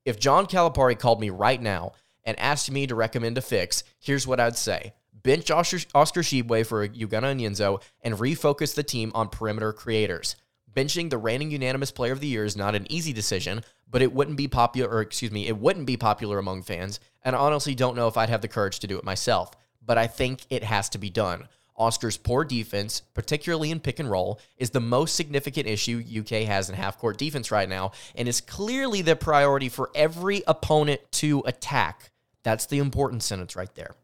If 0.06 0.20
John 0.20 0.46
Calipari 0.46 0.98
called 0.98 1.22
me 1.22 1.30
right 1.30 1.62
now 1.62 1.94
and 2.26 2.40
asked 2.40 2.72
me 2.72 2.88
to 2.88 2.96
recommend 2.96 3.38
a 3.38 3.42
fix, 3.42 3.84
here's 4.00 4.28
what 4.28 4.40
I'd 4.40 4.58
say. 4.58 4.94
Bench 5.24 5.50
Oscar, 5.50 5.78
Tshiebwe 5.78 6.66
for 6.66 6.88
Ugonna 6.88 7.34
Onyenso 7.34 7.82
and 8.02 8.16
refocus 8.16 8.76
the 8.76 8.84
team 8.84 9.12
on 9.16 9.30
perimeter 9.30 9.72
creators. 9.72 10.36
Benching 10.74 11.10
the 11.10 11.18
reigning 11.18 11.52
unanimous 11.52 11.92
player 11.92 12.12
of 12.12 12.20
the 12.20 12.28
year 12.28 12.44
is 12.44 12.58
not 12.58 12.76
an 12.76 12.92
easy 12.92 13.14
decision, 13.14 13.64
but 13.90 14.02
it 14.02 14.12
wouldn't 14.12 14.38
be 14.38 14.48
popular, 14.48 14.90
or 14.90 15.02
excuse 15.02 15.32
me, 15.32 15.48
it 15.48 15.58
wouldn't 15.58 15.86
be 15.86 15.98
popular 15.98 16.40
among 16.40 16.64
fans. 16.64 17.00
And 17.24 17.36
I 17.36 17.40
honestly 17.40 17.76
don't 17.76 17.96
know 17.96 18.08
if 18.08 18.18
I'd 18.18 18.30
have 18.30 18.42
the 18.42 18.48
courage 18.48 18.80
to 18.80 18.88
do 18.88 18.98
it 18.98 19.04
myself, 19.04 19.52
but 19.86 19.98
I 19.98 20.08
think 20.08 20.46
it 20.50 20.64
has 20.64 20.90
to 20.90 20.98
be 20.98 21.10
done. 21.10 21.48
Oscar's 21.84 22.18
poor 22.18 22.46
defense, 22.46 23.02
particularly 23.14 23.70
in 23.70 23.80
pick 23.80 24.00
and 24.00 24.10
roll, 24.10 24.40
is 24.58 24.70
the 24.70 24.80
most 24.80 25.16
significant 25.16 25.68
issue 25.68 26.04
UK 26.20 26.48
has 26.48 26.70
in 26.70 26.76
half 26.76 26.98
court 26.98 27.18
defense 27.18 27.52
right 27.52 27.68
now, 27.68 27.92
and 28.16 28.28
is 28.28 28.40
clearly 28.40 29.02
the 29.02 29.16
priority 29.16 29.68
for 29.68 29.92
every 29.94 30.44
opponent 30.48 31.02
to 31.12 31.44
attack. 31.46 32.12
That's 32.44 32.66
the 32.66 32.80
important 32.80 33.24
sentence 33.24 33.56
right 33.56 33.74
there. 33.76 33.96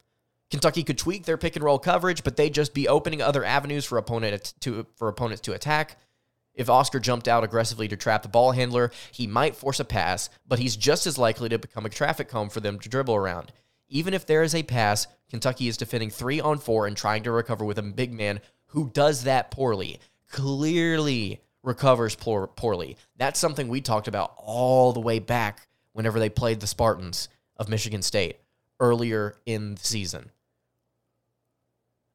Kentucky 0.51 0.83
could 0.83 0.98
tweak 0.98 1.25
their 1.25 1.38
pick 1.38 1.55
and 1.55 1.63
roll 1.63 1.79
coverage, 1.79 2.24
but 2.24 2.36
they'd 2.36 2.53
just 2.53 2.74
be 2.74 2.88
opening 2.88 3.21
other 3.21 3.45
avenues 3.45 3.86
for 3.86 3.98
opponent 3.98 4.53
to 4.62 4.86
for 4.95 5.07
opponents 5.07 5.41
to 5.41 5.53
attack. 5.53 5.98
If 6.55 6.69
Oscar 6.69 7.00
jumped 7.00 7.27
out 7.27 7.43
aggressively 7.45 7.88
to 7.88 7.95
trap 7.95 8.24
the 8.24 8.29
ball 8.29 8.51
handler, 8.51 8.91
he 9.12 9.27
might 9.27 9.55
force 9.55 9.79
a 9.79 9.86
pass, 9.86 10.29
but 10.45 10.59
he's 10.59 10.75
just 10.75 11.07
as 11.07 11.17
likely 11.17 11.48
to 11.50 11.57
become 11.59 11.86
a 11.86 11.89
traffic 11.89 12.27
cone 12.27 12.50
for 12.50 12.59
them 12.59 12.79
to 12.79 12.89
dribble 12.89 13.15
around. 13.15 13.53
Even 13.89 14.13
if 14.13 14.25
there 14.25 14.43
is 14.43 14.55
a 14.55 14.63
pass, 14.63 15.08
Kentucky 15.29 15.67
is 15.67 15.77
defending 15.77 16.10
three 16.10 16.39
on 16.39 16.60
four 16.60 16.88
and 16.88 16.96
trying 16.96 17.24
to 17.24 17.31
recover 17.31 17.65
with 17.65 17.79
a 17.79 17.84
big 17.84 18.13
man 18.13 18.39
who 18.67 18.89
does 18.89 19.24
that 19.24 19.51
poorly. 19.51 20.00
Clearly 20.31 21.41
recovers 21.63 22.15
poor, 22.15 22.48
poorly. 22.48 22.98
That's 23.17 23.39
something 23.39 23.67
we 23.67 23.81
talked 23.81 24.08
about 24.08 24.34
all 24.38 24.93
the 24.93 25.00
way 25.00 25.19
back 25.19 25.67
whenever 25.93 26.19
they 26.19 26.29
played 26.29 26.60
the 26.60 26.67
Spartans 26.67 27.29
of 27.58 27.67
Michigan 27.69 28.01
State 28.01 28.38
earlier 28.79 29.36
in 29.46 29.75
the 29.75 29.84
season. 29.84 30.31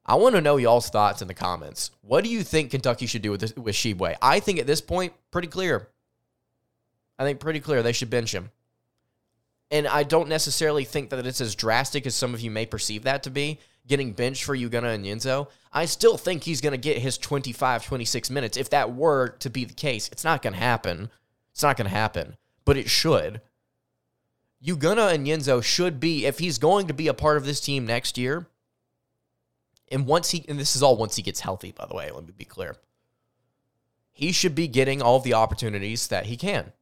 I 0.06 0.16
want 0.16 0.34
to 0.34 0.40
know 0.40 0.58
y'all's 0.58 0.90
thoughts 0.90 1.22
in 1.22 1.28
the 1.28 1.34
comments. 1.34 1.90
What 2.02 2.24
do 2.24 2.30
you 2.30 2.42
think 2.42 2.70
Kentucky 2.70 3.06
should 3.06 3.22
do 3.22 3.30
with 3.30 3.40
this, 3.40 3.56
with 3.56 3.74
Tshiebwe? 3.74 4.16
I 4.20 4.38
think 4.38 4.58
at 4.58 4.66
this 4.66 4.80
point, 4.80 5.14
pretty 5.30 5.48
clear. 5.48 5.88
I 7.18 7.24
think 7.24 7.40
pretty 7.40 7.60
clear 7.60 7.82
they 7.82 7.92
should 7.92 8.10
bench 8.10 8.32
him. 8.32 8.50
And 9.70 9.86
I 9.86 10.02
don't 10.02 10.28
necessarily 10.28 10.84
think 10.84 11.10
that 11.10 11.26
it's 11.26 11.40
as 11.40 11.54
drastic 11.54 12.06
as 12.06 12.14
some 12.14 12.34
of 12.34 12.40
you 12.40 12.50
may 12.50 12.66
perceive 12.66 13.04
that 13.04 13.22
to 13.24 13.30
be, 13.30 13.58
getting 13.86 14.12
benched 14.12 14.44
for 14.44 14.56
Ugonna 14.56 14.98
Onyenso. 14.98 15.48
I 15.72 15.86
still 15.86 16.16
think 16.16 16.44
he's 16.44 16.60
going 16.60 16.72
to 16.72 16.78
get 16.78 16.98
his 16.98 17.18
25, 17.18 17.84
26 17.84 18.30
minutes. 18.30 18.56
If 18.56 18.70
that 18.70 18.94
were 18.94 19.30
to 19.40 19.50
be 19.50 19.64
the 19.64 19.74
case, 19.74 20.08
it's 20.08 20.24
not 20.24 20.42
going 20.42 20.52
to 20.52 20.60
happen. 20.60 21.10
It's 21.52 21.62
not 21.62 21.76
going 21.76 21.88
to 21.88 21.96
happen, 21.96 22.36
but 22.64 22.76
it 22.76 22.88
should. 22.88 23.40
Ugonna 24.64 25.14
Onyenso 25.14 25.62
should 25.62 26.00
be, 26.00 26.24
if 26.24 26.38
he's 26.38 26.58
going 26.58 26.86
to 26.86 26.94
be 26.94 27.08
a 27.08 27.14
part 27.14 27.36
of 27.36 27.44
this 27.44 27.60
team 27.60 27.84
next 27.84 28.16
year, 28.16 28.46
and 29.90 30.06
once 30.06 30.30
he, 30.30 30.44
and 30.48 30.58
this 30.58 30.74
is 30.74 30.82
all 30.82 30.96
once 30.96 31.16
he 31.16 31.22
gets 31.22 31.40
healthy, 31.40 31.72
by 31.72 31.86
the 31.86 31.94
way, 31.94 32.10
let 32.10 32.24
me 32.24 32.32
be 32.36 32.46
clear, 32.46 32.76
he 34.10 34.32
should 34.32 34.54
be 34.54 34.68
getting 34.68 35.02
all 35.02 35.20
the 35.20 35.34
opportunities 35.34 36.06
that 36.08 36.26
he 36.26 36.36
can. 36.36 36.72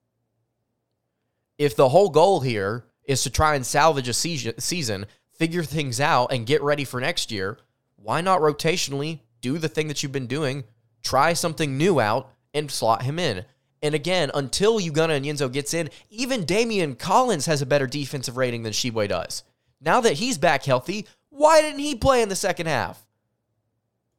If 1.59 1.76
the 1.76 1.88
whole 1.88 2.11
goal 2.11 2.40
here 2.40 2.85
is 3.04 3.23
to 3.23 3.30
try 3.30 3.54
and 3.54 3.64
salvage 3.66 4.09
a 4.09 4.12
season, 4.12 5.06
figure 5.38 5.64
things 5.64 6.00
out, 6.00 6.32
and 6.32 6.47
get 6.47 6.62
ready 6.62 6.85
for 6.85 7.00
next 7.00 7.30
year, 7.30 7.59
why 7.97 8.21
not 8.21 8.40
rotationally 8.40 9.21
do 9.40 9.59
the 9.59 9.68
thing 9.68 9.88
that 9.88 10.02
you've 10.02 10.12
been 10.12 10.26
doing, 10.26 10.64
try 11.02 11.32
something 11.32 11.76
new 11.76 12.00
out, 12.00 12.30
and 12.54 12.71
slot 12.71 13.02
him 13.02 13.18
in? 13.18 13.44
And 13.82 13.94
again, 13.94 14.30
until 14.35 14.78
Ugonna 14.78 15.16
and 15.16 15.25
Onyenso 15.25 15.52
gets 15.52 15.75
in, 15.75 15.90
even 16.09 16.44
Daimion 16.44 16.99
Collins 16.99 17.47
has 17.47 17.62
a 17.62 17.66
better 17.66 17.87
defensive 17.87 18.37
rating 18.37 18.62
than 18.62 18.73
Tshiebwe 18.73 19.09
does. 19.09 19.42
Now 19.80 20.00
that 20.02 20.14
he's 20.14 20.38
back 20.38 20.64
healthy, 20.64 21.06
why 21.30 21.61
didn't 21.61 21.80
he 21.80 21.97
play 21.97 22.23
in 22.23 22.28
the 22.28 22.37
second 22.37 22.66
half? 22.66 23.04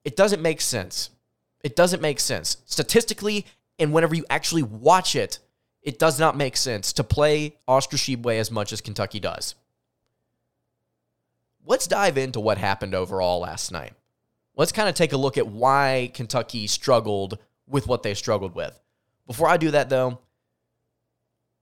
It 0.03 0.17
doesn't 0.17 0.41
make 0.41 0.59
sense. 0.59 1.11
It 1.63 1.77
doesn't 1.77 2.01
make 2.01 2.19
sense. 2.19 2.57
Statistically, 2.65 3.45
and 3.79 3.93
whenever 3.93 4.15
you 4.15 4.25
actually 4.29 4.63
watch 4.63 5.15
it, 5.15 5.39
it 5.83 5.99
does 5.99 6.19
not 6.19 6.37
make 6.37 6.55
sense 6.57 6.93
to 6.93 7.03
play 7.03 7.57
Oscar 7.67 7.97
Tshiebwe 7.97 8.39
as 8.39 8.49
much 8.49 8.71
as 8.71 8.81
Kentucky 8.81 9.19
does. 9.19 9.55
Let's 11.65 11.87
dive 11.87 12.17
into 12.17 12.39
what 12.39 12.57
happened 12.57 12.95
overall 12.95 13.39
last 13.39 13.71
night. 13.71 13.93
Let's 14.55 14.71
kind 14.71 14.89
of 14.89 14.95
take 14.95 15.13
a 15.13 15.17
look 15.17 15.37
at 15.37 15.47
why 15.47 16.11
Kentucky 16.13 16.67
struggled 16.67 17.37
with 17.67 17.87
what 17.87 18.03
they 18.03 18.13
struggled 18.13 18.55
with. 18.55 18.79
Before 19.27 19.47
I 19.47 19.57
do 19.57 19.71
that, 19.71 19.89
though, 19.89 20.19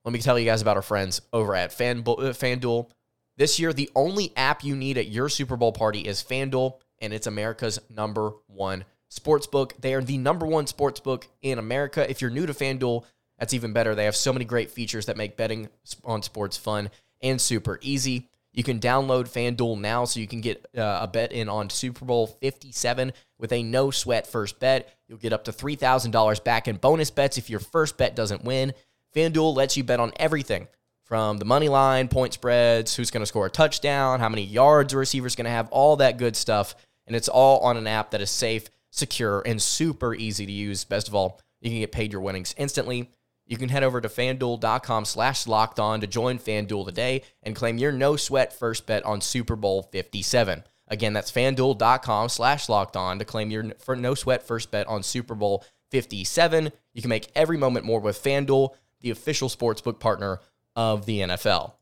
let 0.04 0.13
me 0.13 0.20
tell 0.20 0.38
you 0.38 0.46
guys 0.46 0.62
about 0.62 0.78
our 0.78 0.82
friends 0.82 1.22
over 1.32 1.56
at 1.56 1.72
Fan, 1.72 2.00
uh, 2.00 2.34
FanDuel. 2.34 2.90
This 3.38 3.60
year, 3.60 3.74
the 3.74 3.90
only 3.96 4.34
app 4.36 4.63
you 4.63 4.75
need 4.75 4.98
at 4.98 5.08
your 5.08 5.30
Super 5.30 5.56
Bowl 5.56 5.72
party 5.72 6.01
is 6.01 6.24
FanDuel, 6.24 6.80
and 7.00 7.13
it's 7.13 7.28
America's 7.28 7.80
number 7.90 8.32
one 8.48 8.86
sportsbook. 9.10 9.80
They 9.80 9.94
are 9.94 10.01
the 10.01 10.18
number 10.18 10.46
one 10.46 10.66
sportsbook 10.66 11.25
in 11.42 11.60
America. 11.60 12.10
If 12.10 12.22
you're 12.22 12.32
new 12.32 12.46
to 12.46 12.54
FanDuel, 12.54 13.04
that's 13.41 13.55
even 13.55 13.74
better. 13.74 13.95
They 13.95 14.05
have 14.05 14.15
so 14.15 14.31
many 14.31 14.45
great 14.45 14.69
features 14.69 15.07
that 15.07 15.17
make 15.17 15.36
betting 15.36 15.67
on 16.05 16.21
sports 16.21 16.57
fun 16.57 16.91
and 17.24 17.41
super 17.41 17.79
easy. 17.81 18.29
You 18.53 18.63
can 18.63 18.79
download 18.79 19.27
FanDuel 19.27 19.79
now 19.81 20.05
so 20.05 20.19
you 20.19 20.27
can 20.27 20.41
get 20.41 20.63
uh, 20.77 21.00
a 21.01 21.07
bet 21.07 21.31
in 21.31 21.50
on 21.50 21.71
Super 21.71 22.05
Bowl 22.05 22.27
57 22.27 23.12
with 23.39 23.51
a 23.51 23.63
no 23.63 23.89
sweat 23.89 24.27
first 24.27 24.60
bet. 24.60 24.95
You'll 25.07 25.17
get 25.17 25.33
up 25.33 25.45
to 25.45 25.51
$3,000 25.51 26.43
back 26.43 26.67
in 26.67 26.75
bonus 26.75 27.10
bets 27.10 27.39
if 27.39 27.50
your 27.50 27.60
first 27.60 27.98
bet 27.98 28.15
doesn't 28.15 28.43
win. 28.43 28.74
FanDuel 29.15 29.55
lets 29.55 29.75
you 29.75 29.83
bet 29.83 30.00
on 30.00 30.12
everything 30.17 30.67
from 31.05 31.39
the 31.39 31.45
money 31.45 31.67
line, 31.67 32.10
point 32.10 32.33
spreads, 32.33 32.95
who's 32.95 33.10
going 33.10 33.24
to 33.24 33.25
score 33.25 33.48
a 33.48 33.50
touchdown, 33.50 34.19
how 34.19 34.29
many 34.29 34.43
yards 34.43 34.93
a 34.93 34.98
receiver's 34.98 35.36
going 35.36 35.45
to 35.45 35.51
have, 35.51 35.67
all 35.69 35.95
that 35.95 36.17
good 36.17 36.36
stuff. 36.36 36.75
And 37.07 37.15
it's 37.15 37.27
all 37.27 37.62
on 37.62 37.75
an 37.75 37.88
app 37.88 38.12
that 38.12 38.21
is 38.21 38.29
safe, 38.29 38.69
secure, 38.91 39.41
and 39.48 39.60
super 39.60 40.13
easy 40.13 40.45
to 40.45 40.51
use. 40.51 40.83
Best 40.83 41.07
of 41.07 41.15
all, 41.15 41.41
you 41.60 41.71
can 41.71 41.79
get 41.79 41.91
paid 41.91 42.12
your 42.12 42.21
winnings 42.21 42.53
instantly. 42.55 43.10
You 43.51 43.58
can 43.58 43.67
head 43.67 43.84
over 43.84 44.00
to 44.00 44.08
fanduel.com 44.08 45.03
slash 45.03 45.46
locked 45.46 45.77
on 45.77 46.00
to 46.00 46.08
join 46.08 46.39
FanDuel 46.39 46.86
today 46.86 47.24
and 47.43 47.53
claim 47.53 47.77
your 47.77 47.91
no 47.91 48.15
sweat 48.15 48.58
first 48.58 48.86
bet 48.86 49.03
on 49.03 49.20
Super 49.20 49.58
Bowl 49.58 49.89
57. 49.91 50.63
Again, 50.88 51.12
that's 51.12 51.29
fanduel.com 51.29 52.29
slash 52.29 52.70
locked 52.70 52.96
on 52.96 53.20
to 53.20 53.25
claim 53.25 53.51
your 53.51 53.74
no 53.89 54.15
sweat 54.15 54.48
first 54.48 54.72
bet 54.72 54.88
on 54.88 55.03
Super 55.03 55.36
Bowl 55.36 55.65
57. 55.89 56.72
You 56.93 57.01
can 57.01 57.10
make 57.10 57.29
every 57.36 57.58
moment 57.58 57.86
more 57.86 58.00
with 58.00 58.24
FanDuel, 58.24 58.70
the 59.01 59.12
official 59.12 59.50
sportsbook 59.50 60.00
partner 60.00 60.39
of 60.77 61.05
the 61.05 61.20
NFL. 61.20 61.74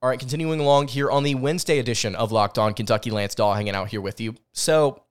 All 0.00 0.10
right, 0.10 0.20
continuing 0.20 0.60
along 0.60 0.88
here 0.88 1.10
on 1.10 1.24
the 1.24 1.34
Wednesday 1.34 1.80
edition 1.80 2.14
of 2.14 2.30
Locked 2.30 2.56
On 2.56 2.72
Kentucky, 2.72 3.10
Lance 3.10 3.34
Dawe 3.34 3.54
hanging 3.54 3.74
out 3.74 3.88
here 3.88 4.00
with 4.00 4.20
you. 4.20 4.36
So, 4.52 5.02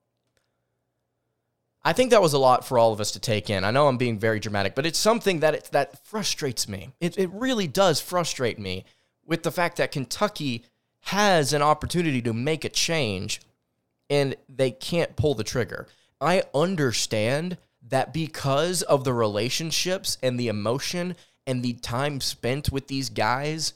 I 1.84 1.92
think 1.92 2.10
that 2.10 2.22
was 2.22 2.32
a 2.32 2.38
lot 2.38 2.66
for 2.66 2.78
all 2.78 2.92
of 2.92 3.00
us 3.00 3.10
to 3.12 3.20
take 3.20 3.50
in. 3.50 3.62
I 3.62 3.70
know 3.70 3.88
I'm 3.88 3.98
being 3.98 4.18
very 4.18 4.40
dramatic, 4.40 4.74
but 4.74 4.86
it's 4.86 4.98
something 4.98 5.40
that 5.40 5.54
it, 5.54 5.68
that 5.72 6.04
frustrates 6.06 6.66
me. 6.66 6.90
It, 7.00 7.18
it 7.18 7.30
really 7.32 7.66
does 7.66 8.00
frustrate 8.00 8.58
me 8.58 8.84
with 9.26 9.42
the 9.42 9.52
fact 9.52 9.76
that 9.76 9.92
Kentucky 9.92 10.64
has 11.00 11.52
an 11.52 11.60
opportunity 11.60 12.22
to 12.22 12.32
make 12.32 12.64
a 12.64 12.70
change 12.70 13.42
and 14.08 14.34
they 14.48 14.70
can't 14.70 15.16
pull 15.16 15.34
the 15.34 15.44
trigger. 15.44 15.86
I 16.20 16.44
understand 16.54 17.58
that 17.88 18.14
because 18.14 18.82
of 18.82 19.04
the 19.04 19.12
relationships 19.12 20.16
and 20.22 20.40
the 20.40 20.48
emotion 20.48 21.16
and 21.46 21.62
the 21.62 21.74
time 21.74 22.20
spent 22.22 22.72
with 22.72 22.88
these 22.88 23.10
guys 23.10 23.74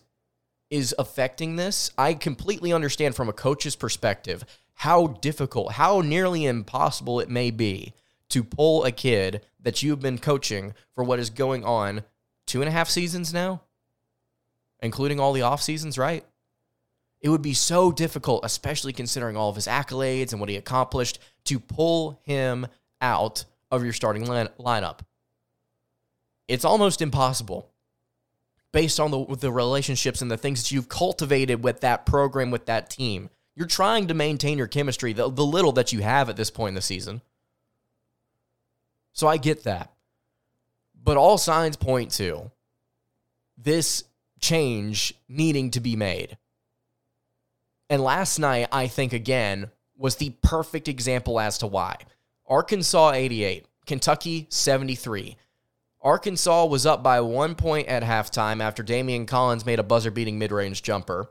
is 0.70 0.94
affecting 0.98 1.56
this. 1.56 1.90
I 1.98 2.14
completely 2.14 2.72
understand 2.72 3.14
from 3.14 3.28
a 3.28 3.34
coach's 3.34 3.76
perspective 3.76 4.44
how 4.78 5.08
difficult, 5.08 5.72
how 5.72 6.00
nearly 6.00 6.46
impossible 6.46 7.18
it 7.18 7.28
may 7.28 7.50
be 7.50 7.92
to 8.28 8.44
pull 8.44 8.84
a 8.84 8.92
kid 8.92 9.44
that 9.60 9.82
you've 9.82 9.98
been 9.98 10.18
coaching 10.18 10.72
for 10.94 11.02
what 11.02 11.18
is 11.18 11.30
going 11.30 11.64
on 11.64 12.04
two 12.46 12.62
and 12.62 12.68
a 12.68 12.72
half 12.72 12.88
seasons 12.88 13.34
now, 13.34 13.60
including 14.80 15.18
all 15.18 15.32
the 15.32 15.42
off 15.42 15.60
seasons, 15.60 15.98
right? 15.98 16.24
It 17.20 17.28
would 17.28 17.42
be 17.42 17.54
so 17.54 17.90
difficult, 17.90 18.44
especially 18.44 18.92
considering 18.92 19.36
all 19.36 19.50
of 19.50 19.56
his 19.56 19.66
accolades 19.66 20.30
and 20.30 20.38
what 20.38 20.48
he 20.48 20.54
accomplished, 20.54 21.18
to 21.46 21.58
pull 21.58 22.20
him 22.22 22.68
out 23.00 23.44
of 23.72 23.82
your 23.82 23.92
starting 23.92 24.26
line- 24.26 24.50
lineup. 24.60 25.00
It's 26.46 26.64
almost 26.64 27.02
impossible 27.02 27.68
based 28.72 29.00
on 29.00 29.10
the, 29.10 29.24
the 29.34 29.50
relationships 29.50 30.22
and 30.22 30.30
the 30.30 30.36
things 30.36 30.62
that 30.62 30.70
you've 30.70 30.88
cultivated 30.88 31.64
with 31.64 31.80
that 31.80 32.06
program, 32.06 32.52
with 32.52 32.66
that 32.66 32.90
team. 32.90 33.28
You're 33.58 33.66
trying 33.66 34.06
to 34.06 34.14
maintain 34.14 34.56
your 34.56 34.68
chemistry, 34.68 35.12
the, 35.12 35.28
the 35.28 35.44
little 35.44 35.72
that 35.72 35.92
you 35.92 36.00
have 36.00 36.28
at 36.28 36.36
this 36.36 36.48
point 36.48 36.68
in 36.68 36.74
the 36.76 36.80
season. 36.80 37.22
So 39.12 39.26
I 39.26 39.36
get 39.36 39.64
that. 39.64 39.92
But 41.02 41.16
all 41.16 41.38
signs 41.38 41.76
point 41.76 42.12
to 42.12 42.52
this 43.56 44.04
change 44.38 45.12
needing 45.28 45.72
to 45.72 45.80
be 45.80 45.96
made. 45.96 46.38
And 47.90 48.00
last 48.00 48.38
night, 48.38 48.68
I 48.70 48.86
think 48.86 49.12
again, 49.12 49.72
was 49.96 50.14
the 50.14 50.36
perfect 50.40 50.86
example 50.86 51.40
as 51.40 51.58
to 51.58 51.66
why. 51.66 51.96
Arkansas 52.46 53.10
88, 53.10 53.66
Kentucky 53.86 54.46
73. 54.50 55.36
Arkansas 56.00 56.66
was 56.66 56.86
up 56.86 57.02
by 57.02 57.20
one 57.22 57.56
point 57.56 57.88
at 57.88 58.04
halftime 58.04 58.62
after 58.62 58.84
Daimion 58.84 59.26
Collins 59.26 59.66
made 59.66 59.80
a 59.80 59.82
buzzer 59.82 60.12
beating 60.12 60.38
mid 60.38 60.52
range 60.52 60.84
jumper. 60.84 61.28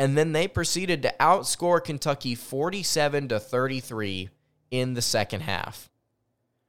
And 0.00 0.16
then 0.16 0.32
they 0.32 0.48
proceeded 0.48 1.02
to 1.02 1.14
outscore 1.20 1.84
Kentucky 1.84 2.34
47 2.34 3.28
to 3.28 3.38
33 3.38 4.30
in 4.70 4.94
the 4.94 5.02
second 5.02 5.42
half. 5.42 5.90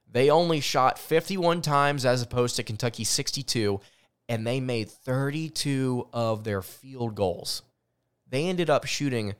They 0.06 0.28
only 0.28 0.60
shot 0.60 0.98
51 0.98 1.62
times 1.62 2.04
as 2.04 2.20
opposed 2.20 2.56
to 2.56 2.62
Kentucky 2.62 3.04
62, 3.04 3.80
and 4.28 4.46
they 4.46 4.60
made 4.60 4.90
32 4.90 6.08
of 6.12 6.44
their 6.44 6.60
field 6.60 7.14
goals. 7.14 7.62
They 8.28 8.50
ended 8.50 8.68
up 8.68 8.84
shooting 8.84 9.34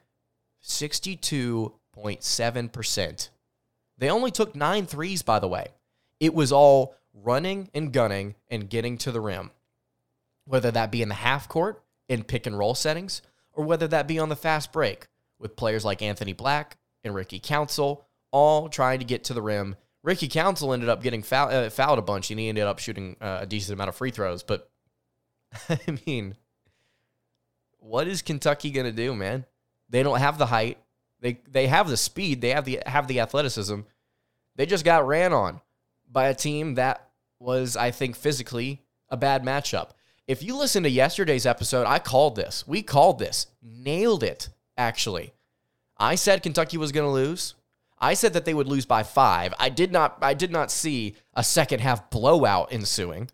62.7%. 0.65 3.29
They 3.99 4.09
only 4.09 4.31
took 4.31 4.57
nine 4.57 4.87
threes, 4.87 5.21
by 5.21 5.39
the 5.39 5.49
way. 5.49 5.67
It 6.19 6.33
was 6.33 6.51
all 6.51 6.95
running 7.13 7.69
and 7.75 7.93
gunning 7.93 8.37
and 8.51 8.71
getting 8.71 8.97
to 8.97 9.13
the 9.13 9.21
rim, 9.21 9.51
whether 10.47 10.71
that 10.71 10.91
be 10.91 11.03
in 11.03 11.11
the 11.11 11.17
half 11.17 11.47
court 11.47 11.83
in 12.09 12.25
pick 12.25 12.47
and 12.47 12.59
roll 12.59 12.75
settings, 12.75 13.21
or 13.53 13.65
whether 13.65 13.89
that 13.89 14.09
be 14.09 14.19
on 14.19 14.29
the 14.29 14.37
fast 14.37 14.73
break 14.73 15.09
with 15.39 15.57
players 15.57 15.85
like 15.85 16.03
Anthony 16.03 16.33
Black 16.33 16.79
and 17.05 17.15
Ricky 17.15 17.39
Council, 17.39 18.07
all 18.31 18.69
trying 18.69 18.99
to 19.01 19.05
get 19.05 19.25
to 19.25 19.35
the 19.35 19.43
rim, 19.43 19.77
Ricky 20.03 20.29
Council 20.29 20.73
ended 20.73 20.89
up 20.89 21.03
getting 21.03 21.23
foul, 21.23 21.49
uh, 21.49 21.71
fouled 21.71 21.99
a 21.99 22.03
bunch, 22.03 22.31
and 22.31 22.41
he 22.41 22.49
ended 22.49 22.65
up 22.65 22.79
shooting 22.79 23.17
uh, 23.21 23.39
a 23.43 23.47
decent 23.47 23.75
amount 23.75 23.89
of 23.89 23.97
free 23.97 24.11
throws. 24.11 24.43
But 24.43 24.69
I 25.69 25.99
mean, 26.07 26.37
what 27.79 28.09
is 28.09 28.23
Kentucky 28.23 28.71
going 28.71 28.87
to 28.87 28.93
do, 28.93 29.15
man? 29.15 29.45
They 29.89 30.03
don't 30.03 30.19
have 30.19 30.39
the 30.39 30.47
height. 30.47 30.79
They 31.21 31.41
they 31.49 31.69
have 31.69 31.89
the 31.89 31.97
speed. 31.97 32.41
They 32.41 32.51
have 32.51 32.65
the 32.65 32.81
have 32.87 33.07
the 33.07 33.21
athleticism. 33.21 33.81
They 34.57 34.67
just 34.67 34.85
got 34.85 35.07
ran 35.07 35.33
on 35.33 35.61
by 36.11 36.27
a 36.29 36.35
team 36.35 36.75
that 36.75 37.09
was, 37.39 37.77
I 37.77 37.91
think, 37.91 38.17
physically 38.17 38.83
a 39.09 39.17
bad 39.17 39.45
matchup. 39.45 39.91
If 40.33 40.43
you 40.43 40.57
listen 40.57 40.83
to 40.85 40.89
yesterday's 40.89 41.45
episode, 41.45 41.87
I 41.87 41.99
called 41.99 42.37
this. 42.37 42.67
We 42.67 42.81
called 42.81 43.19
this. 43.19 43.49
Nailed 43.63 44.23
it, 44.23 44.49
actually. 44.79 45.35
I 45.99 46.15
said 46.15 46.43
Kentucky 46.43 46.79
was 46.79 46.91
going 46.91 47.07
to 47.07 47.13
lose. 47.13 47.55
I 47.99 48.15
said 48.15 48.33
that 48.33 48.47
they 48.47 48.55
would 48.55 48.67
lose 48.67 48.87
by 48.87 49.03
5. 49.03 49.53
I 49.59 49.69
did 49.69 49.93
not 49.93 50.17
I 50.23 50.33
did 50.33 50.51
not 50.51 50.71
see 50.71 51.17
a 51.35 51.45
second 51.45 51.83
half 51.83 52.09
blowout 52.09 52.73
ensuing. 52.73 53.29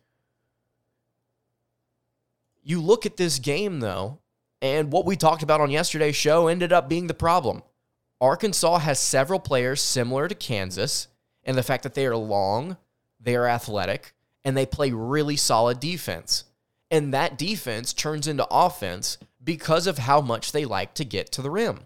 You 2.65 2.81
look 2.81 3.07
at 3.07 3.17
this 3.17 3.39
game 3.39 3.79
though, 3.79 4.19
and 4.61 4.91
what 4.91 5.07
we 5.07 5.15
talked 5.15 5.45
about 5.45 5.61
on 5.61 5.71
yesterday's 5.71 6.17
show 6.17 6.49
ended 6.49 6.73
up 6.73 6.89
being 6.89 7.07
the 7.07 7.15
problem. 7.15 7.63
Arkansas 8.21 8.79
has 8.79 8.99
several 8.99 9.39
players 9.39 9.81
similar 9.81 10.27
to 10.27 10.35
Kansas, 10.35 11.07
and 11.45 11.57
the 11.57 11.63
fact 11.63 11.85
that 11.85 11.95
they 11.95 12.07
are 12.07 12.17
long, 12.17 12.77
they 13.21 13.37
are 13.37 13.47
athletic, 13.47 14.15
and 14.45 14.57
they 14.57 14.67
play 14.67 14.91
really 14.91 15.37
solid 15.37 15.79
defense. 15.79 16.43
And 16.91 17.13
that 17.13 17.37
defense 17.37 17.93
turns 17.93 18.27
into 18.27 18.47
offense 18.51 19.19
because 19.43 19.87
of 19.87 19.99
how 19.99 20.21
much 20.21 20.53
they 20.53 20.65
like 20.65 20.95
to 20.95 21.05
get 21.05 21.31
to 21.33 21.43
the 21.43 21.51
rim. 21.51 21.81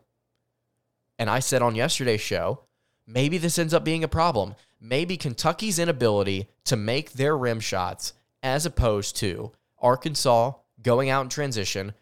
And 1.19 1.29
I 1.29 1.41
said 1.41 1.63
on 1.63 1.75
yesterday's 1.75 2.21
show, 2.21 2.61
maybe 3.07 3.39
this 3.39 3.59
ends 3.59 3.75
up 3.75 3.85
being 3.85 4.05
a 4.05 4.09
problem. 4.09 4.55
Maybe 4.81 5.17
Kentucky's 5.17 5.79
inability 5.79 6.49
to 6.65 6.77
make 6.77 7.13
their 7.13 7.37
rim 7.37 7.61
shots 7.61 8.15
as 8.43 8.67
opposed 8.67 9.17
to 9.17 9.53
Arkansas 9.79 10.53
going 10.83 11.11
out 11.11 11.23
in 11.23 11.29
transition, 11.29 11.95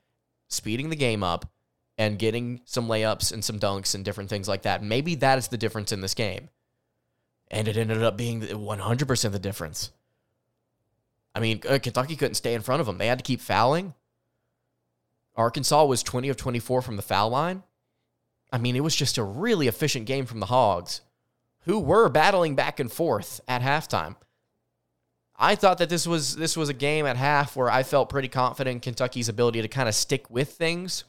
speeding 0.49 0.91
the 0.91 0.97
game 0.97 1.23
up, 1.23 1.51
and 1.99 2.19
getting 2.19 2.63
some 2.65 2.89
layups 2.89 3.31
and 3.33 3.45
some 3.45 3.61
dunks 3.61 3.95
and 3.95 4.05
different 4.05 4.31
things 4.31 4.49
like 4.49 4.63
that. 4.63 4.83
Maybe 4.83 5.17
that 5.17 5.37
is 5.37 5.49
the 5.49 5.59
difference 5.59 5.93
in 5.93 6.01
this 6.01 6.15
game. 6.15 6.49
And 7.51 7.69
it 7.69 7.77
ended 7.77 8.03
up 8.03 8.17
being 8.17 8.41
100% 8.41 9.33
the 9.33 9.39
difference. 9.39 9.91
I 11.35 11.41
mean, 11.41 11.61
uh, 11.69 11.79
Kentucky 11.81 12.17
couldn't 12.17 12.35
stay 12.35 12.55
in 12.55 12.63
front 12.63 12.81
of 12.81 12.87
them. 12.87 12.99
They 12.99 13.07
had 13.07 13.19
to 13.19 13.25
keep 13.25 13.41
fouling. 13.41 13.95
Arkansas 15.37 15.85
was 15.85 16.03
20 16.03 16.29
of 16.29 16.37
24 16.37 16.83
from 16.83 16.97
the 16.97 17.03
foul 17.03 17.31
line. 17.31 17.63
I 18.53 18.59
mean, 18.59 18.77
it 18.77 18.83
was 18.83 18.97
just 18.97 19.17
a 19.17 19.23
really 19.23 19.69
efficient 19.69 20.07
game 20.07 20.27
from 20.27 20.41
the 20.41 20.47
Hogs, 20.47 21.03
who 21.63 21.79
were 21.79 22.09
battling 22.09 22.57
back 22.57 22.81
and 22.81 22.91
forth 22.91 23.41
at 23.47 23.63
halftime. 23.63 24.17
I 25.43 25.55
thought 25.55 25.79
that 25.79 25.89
this 25.89 26.07
was 26.07 26.37
this 26.37 26.57
was 26.57 26.69
a 26.69 26.75
game 26.75 27.07
at 27.07 27.17
half 27.17 27.57
where 27.57 27.71
I 27.71 27.83
felt 27.83 28.11
pretty 28.11 28.29
confident 28.29 28.75
in 28.75 28.81
Kentucky's 28.81 29.31
ability 29.31 29.63
to 29.63 29.69
kind 29.69 29.89
of 29.89 29.95
stick 29.95 30.29
with 30.29 30.53
things. 30.53 31.05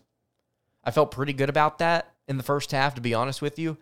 I 0.84 0.92
felt 0.92 1.12
pretty 1.12 1.34
good 1.34 1.50
about 1.50 1.80
that 1.80 2.14
in 2.28 2.38
the 2.38 2.44
first 2.44 2.72
half, 2.72 2.96
to 2.96 3.02
be 3.02 3.14
honest 3.14 3.42
with 3.42 3.60
you. 3.60 3.78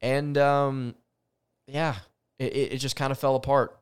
And 0.00 0.36
um, 0.36 0.94
yeah, 1.68 1.94
it, 2.38 2.72
it 2.72 2.78
just 2.78 2.96
kind 2.96 3.12
of 3.12 3.18
fell 3.18 3.36
apart. 3.36 3.77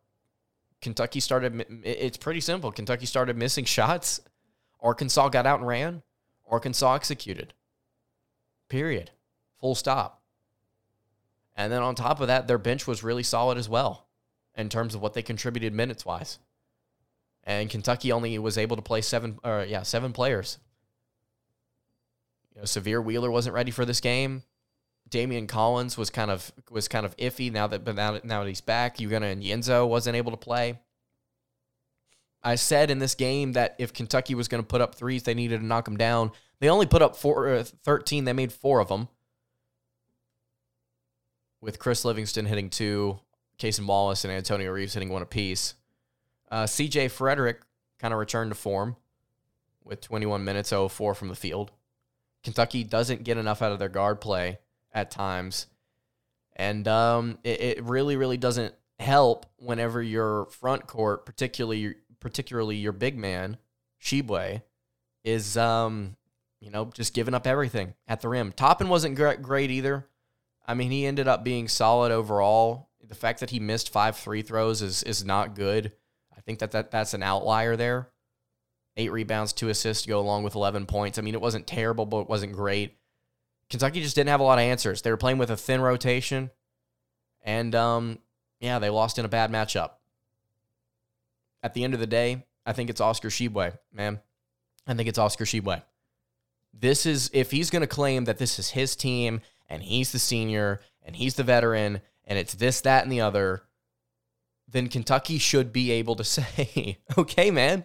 Kentucky 0.87 1.19
started, 1.19 1.67
it's 1.83 2.17
pretty 2.17 2.39
simple. 2.41 2.71
Kentucky 2.71 3.07
started 3.07 3.37
missing 3.37 3.65
shots. 3.65 4.21
Arkansas 4.81 5.31
got 5.31 5.45
out 5.45 5.59
and 5.59 5.67
ran. 5.67 6.05
Arkansas 6.49 6.95
executed. 6.95 7.55
Period. 8.69 9.11
Full 9.61 9.75
stop. 9.75 10.23
And 11.57 11.73
then 11.73 11.83
on 11.83 11.97
top 11.97 12.21
of 12.21 12.29
that, 12.29 12.47
their 12.47 12.57
bench 12.57 12.87
was 12.87 13.03
really 13.03 13.25
solid 13.25 13.59
as 13.59 13.69
well 13.69 14.07
in 14.57 14.69
terms 14.69 14.95
of 14.95 15.03
what 15.03 15.15
they 15.15 15.23
contributed 15.23 15.75
minutes 15.75 16.07
wise. 16.07 16.39
And 17.43 17.69
Kentucky 17.69 18.13
only 18.13 18.39
was 18.39 18.57
able 18.57 18.77
to 18.77 18.83
play 18.83 19.01
seven, 19.01 19.41
or 19.43 19.67
yeah, 19.69 19.83
seven 19.83 20.13
players. 20.13 20.59
You 22.55 22.61
know, 22.61 22.65
Sahvir 22.65 23.03
Wheeler 23.03 23.33
wasn't 23.33 23.57
ready 23.57 23.73
for 23.73 23.85
this 23.85 23.99
game. 23.99 24.45
Daimion 25.11 25.47
Collins 25.47 25.97
was 25.97 26.11
kind 26.11 26.31
of 26.31 26.53
was 26.71 26.89
kind 26.89 27.07
of 27.07 27.17
iffy 27.17 27.53
now 27.53 27.67
that 27.69 27.85
but 27.85 27.95
now 27.95 28.19
now 28.25 28.43
that 28.43 28.49
he's 28.49 28.61
back. 28.61 28.99
Ugonna 28.99 29.37
Onyenso 29.37 29.89
wasn't 29.89 30.17
able 30.17 30.33
to 30.33 30.37
play. 30.37 30.79
I 32.43 32.55
said 32.55 32.91
in 32.91 32.99
this 32.99 33.15
game 33.15 33.53
that 33.53 33.75
if 33.79 33.93
Kentucky 33.93 34.35
was 34.37 34.47
going 34.47 34.63
to 34.63 34.67
put 34.67 34.81
up 34.81 34.95
threes, 34.95 35.25
they 35.25 35.35
needed 35.35 35.59
to 35.59 35.67
knock 35.67 35.85
them 35.85 35.97
down. 35.97 36.31
They 36.61 36.69
only 36.69 36.87
put 36.87 37.03
up 37.03 37.17
four, 37.17 37.49
uh, 37.49 37.65
13. 37.65 38.25
They 38.25 38.33
made 38.33 38.53
four 38.53 38.79
of 38.79 38.87
them. 38.87 39.09
With 41.61 41.81
Chris 41.81 42.05
Livingston 42.05 42.47
hitting 42.47 42.71
two, 42.71 43.19
Cason 43.59 43.87
Wallace 43.87 44.25
and 44.25 44.33
Antonio 44.33 44.71
Reeves 44.71 44.95
hitting 44.95 45.09
one 45.09 45.23
apiece. 45.23 45.75
Uh, 46.49 46.65
CJ 46.65 47.11
Frederick 47.11 47.63
kind 47.99 48.15
of 48.15 48.21
returned 48.21 48.53
to 48.53 48.55
form 48.55 48.95
with 49.83 50.01
21 50.01 50.45
minutes, 50.45 50.71
04 50.71 51.15
from 51.15 51.27
the 51.29 51.35
field. 51.35 51.73
Kentucky 52.45 52.85
doesn't 52.85 53.25
get 53.25 53.39
enough 53.39 53.61
out 53.61 53.73
of 53.73 53.81
their 53.81 53.89
guard 53.89 54.21
play 54.21 54.59
at 54.97 55.11
times. 55.11 55.67
And 56.57 56.89
um, 56.89 57.39
it, 57.45 57.61
it 57.61 57.85
really, 57.85 58.17
really 58.17 58.39
doesn't 58.39 58.75
help 58.99 59.47
whenever 59.59 60.03
your 60.03 60.47
front 60.47 60.87
court, 60.87 61.27
particularly 61.27 61.95
particularly 62.19 62.77
your 62.77 62.93
big 62.93 63.17
man, 63.17 63.59
Tshiebwe, 64.03 64.63
is 65.23 65.57
um, 65.57 66.17
you 66.61 66.71
know, 66.71 66.87
just 66.87 67.13
giving 67.13 67.35
up 67.35 67.47
everything 67.47 67.95
at 68.09 68.23
the 68.23 68.29
rim. 68.29 68.53
Toppin 68.53 68.89
wasn't 68.89 69.15
great 69.15 69.71
either. 69.71 70.09
I 70.67 70.75
mean, 70.75 70.91
he 70.91 71.07
ended 71.07 71.29
up 71.29 71.45
being 71.45 71.69
solid 71.69 72.11
overall. 72.11 72.89
The 73.07 73.15
fact 73.15 73.41
that 73.41 73.51
he 73.51 73.61
missed 73.61 73.93
five 73.93 74.17
free 74.17 74.43
throws 74.43 74.83
is 74.83 75.03
is 75.03 75.25
not 75.25 75.55
good. 75.55 75.93
I 76.37 76.41
think 76.41 76.59
that, 76.61 76.73
that 76.73 76.91
that's 76.91 77.15
an 77.15 77.23
outlier 77.23 77.77
there. 77.77 78.09
Eight 78.97 79.13
rebounds, 79.13 79.53
two 79.53 79.69
assists 79.69 80.05
to 80.05 80.09
go 80.09 80.19
along 80.19 80.43
with 80.43 80.55
11 80.55 80.87
points. 80.87 81.19
I 81.19 81.23
mean, 81.23 81.35
it 81.35 81.41
wasn't 81.41 81.67
terrible, 81.67 82.07
but 82.07 82.23
it 82.23 82.29
wasn't 82.31 82.55
great. 82.55 82.97
Kentucky 83.71 84.01
just 84.01 84.15
didn't 84.15 84.29
have 84.29 84.41
a 84.41 84.45
lot 84.45 84.59
of 84.59 84.63
answers. 84.63 85.03
They 85.03 85.11
were 85.11 85.17
playing 85.17 85.39
with 85.39 85.51
a 85.51 85.57
thin 85.57 85.81
rotation, 85.81 86.51
and 87.43 87.75
um, 87.75 88.19
yeah, 88.61 88.79
they 88.79 88.91
lost 88.91 89.19
in 89.19 89.25
a 89.25 89.29
bad 89.29 89.51
matchup. 89.51 89.93
At 91.63 91.75
the 91.75 91.85
end 91.85 91.95
of 91.95 92.01
the 92.01 92.07
day, 92.07 92.45
I 92.65 92.73
think 92.73 92.91
it's 92.91 93.01
Oscar 93.01 93.29
Tshiebwe, 93.29 93.77
man. 93.93 94.21
I 94.87 94.95
think 94.95 95.09
it's 95.09 95.19
Oscar 95.19 95.45
Tshiebwe. 95.45 95.83
This 96.73 97.07
is 97.07 97.31
if 97.33 97.51
he's 97.51 97.71
going 97.71 97.81
to 97.81 97.87
claim 97.87 98.25
that 98.25 98.39
this 98.39 98.59
is 98.59 98.71
his 98.71 98.95
team 98.95 99.41
and 99.69 99.83
he's 99.83 100.13
the 100.13 100.19
senior 100.19 100.81
and 101.03 101.17
he's 101.17 101.35
the 101.35 101.43
veteran 101.43 102.01
and 102.25 102.39
it's 102.39 102.55
this, 102.55 102.81
that, 102.83 103.03
and 103.03 103.11
the 103.11 103.21
other, 103.21 103.63
then 104.69 104.89
Kentucky 104.89 105.39
should 105.39 105.73
be 105.73 105.91
able 105.93 106.17
to 106.17 106.25
say, 106.25 106.99
okay, 107.17 107.51
man, 107.51 107.85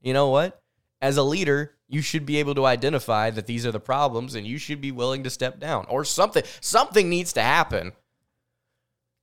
you 0.00 0.12
know 0.12 0.28
what? 0.28 0.61
As 1.02 1.16
a 1.16 1.22
leader, 1.24 1.74
you 1.88 2.00
should 2.00 2.24
be 2.24 2.38
able 2.38 2.54
to 2.54 2.64
identify 2.64 3.28
that 3.30 3.46
these 3.46 3.66
are 3.66 3.72
the 3.72 3.80
problems 3.80 4.36
and 4.36 4.46
you 4.46 4.56
should 4.56 4.80
be 4.80 4.92
willing 4.92 5.24
to 5.24 5.30
step 5.30 5.58
down 5.58 5.84
or 5.88 6.04
something 6.04 6.44
something 6.60 7.10
needs 7.10 7.32
to 7.34 7.42
happen. 7.42 7.92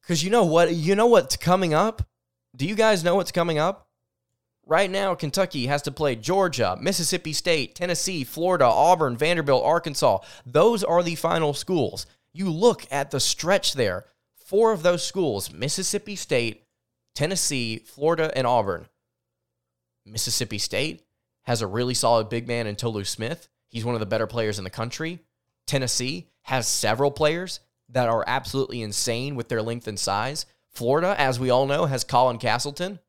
Cuz 0.06 0.22
you 0.22 0.30
know 0.30 0.44
what 0.44 0.76
you 0.76 0.94
know 0.94 1.08
what's 1.08 1.38
coming 1.38 1.74
up? 1.74 2.08
Do 2.54 2.68
you 2.68 2.76
guys 2.76 3.04
know 3.04 3.16
what's 3.16 3.32
coming 3.32 3.58
up? 3.58 3.88
Right 4.66 4.92
now 4.92 5.16
Kentucky 5.16 5.68
has 5.68 5.82
to 5.84 5.92
play 5.92 6.16
Georgia, 6.16 6.78
Mississippi 6.82 7.32
State, 7.32 7.76
Tennessee, 7.76 8.26
Florida, 8.26 8.66
Auburn, 8.66 9.16
Vanderbilt, 9.16 9.64
Arkansas. 9.64 10.20
Those 10.46 10.84
are 10.84 11.02
the 11.02 11.16
final 11.16 11.54
schools. 11.54 12.06
You 12.34 12.50
look 12.52 12.86
at 12.92 13.10
the 13.10 13.22
stretch 13.22 13.74
there. 13.74 14.06
Four 14.36 14.74
of 14.74 14.84
those 14.84 15.04
schools 15.04 15.52
Mississippi 15.52 16.18
State, 16.18 16.66
Tennessee, 17.16 17.80
Florida 17.80 18.32
and 18.36 18.46
Auburn. 18.46 18.90
Mississippi 20.06 20.58
State 20.58 21.06
has 21.50 21.64
a 21.64 21.68
really 21.68 21.96
solid 21.96 22.30
big 22.30 22.48
man 22.48 22.68
in 22.68 22.76
Tolu 22.76 23.04
Smith. 23.04 23.50
He's 23.70 23.84
one 23.84 23.96
of 23.96 24.00
the 24.00 24.06
better 24.06 24.28
players 24.28 24.60
in 24.60 24.64
the 24.64 24.70
country. 24.70 25.18
Tennessee 25.66 26.30
has 26.44 26.68
several 26.68 27.10
players 27.10 27.60
that 27.90 28.08
are 28.08 28.24
absolutely 28.28 28.84
insane 28.84 29.34
with 29.34 29.50
their 29.50 29.64
length 29.64 29.88
and 29.88 30.00
size. 30.00 30.46
Florida, 30.70 31.16
as 31.18 31.40
we 31.40 31.50
all 31.50 31.66
know, 31.66 31.88
has 31.88 32.04
Colin 32.04 32.38
Castleton, 32.38 33.00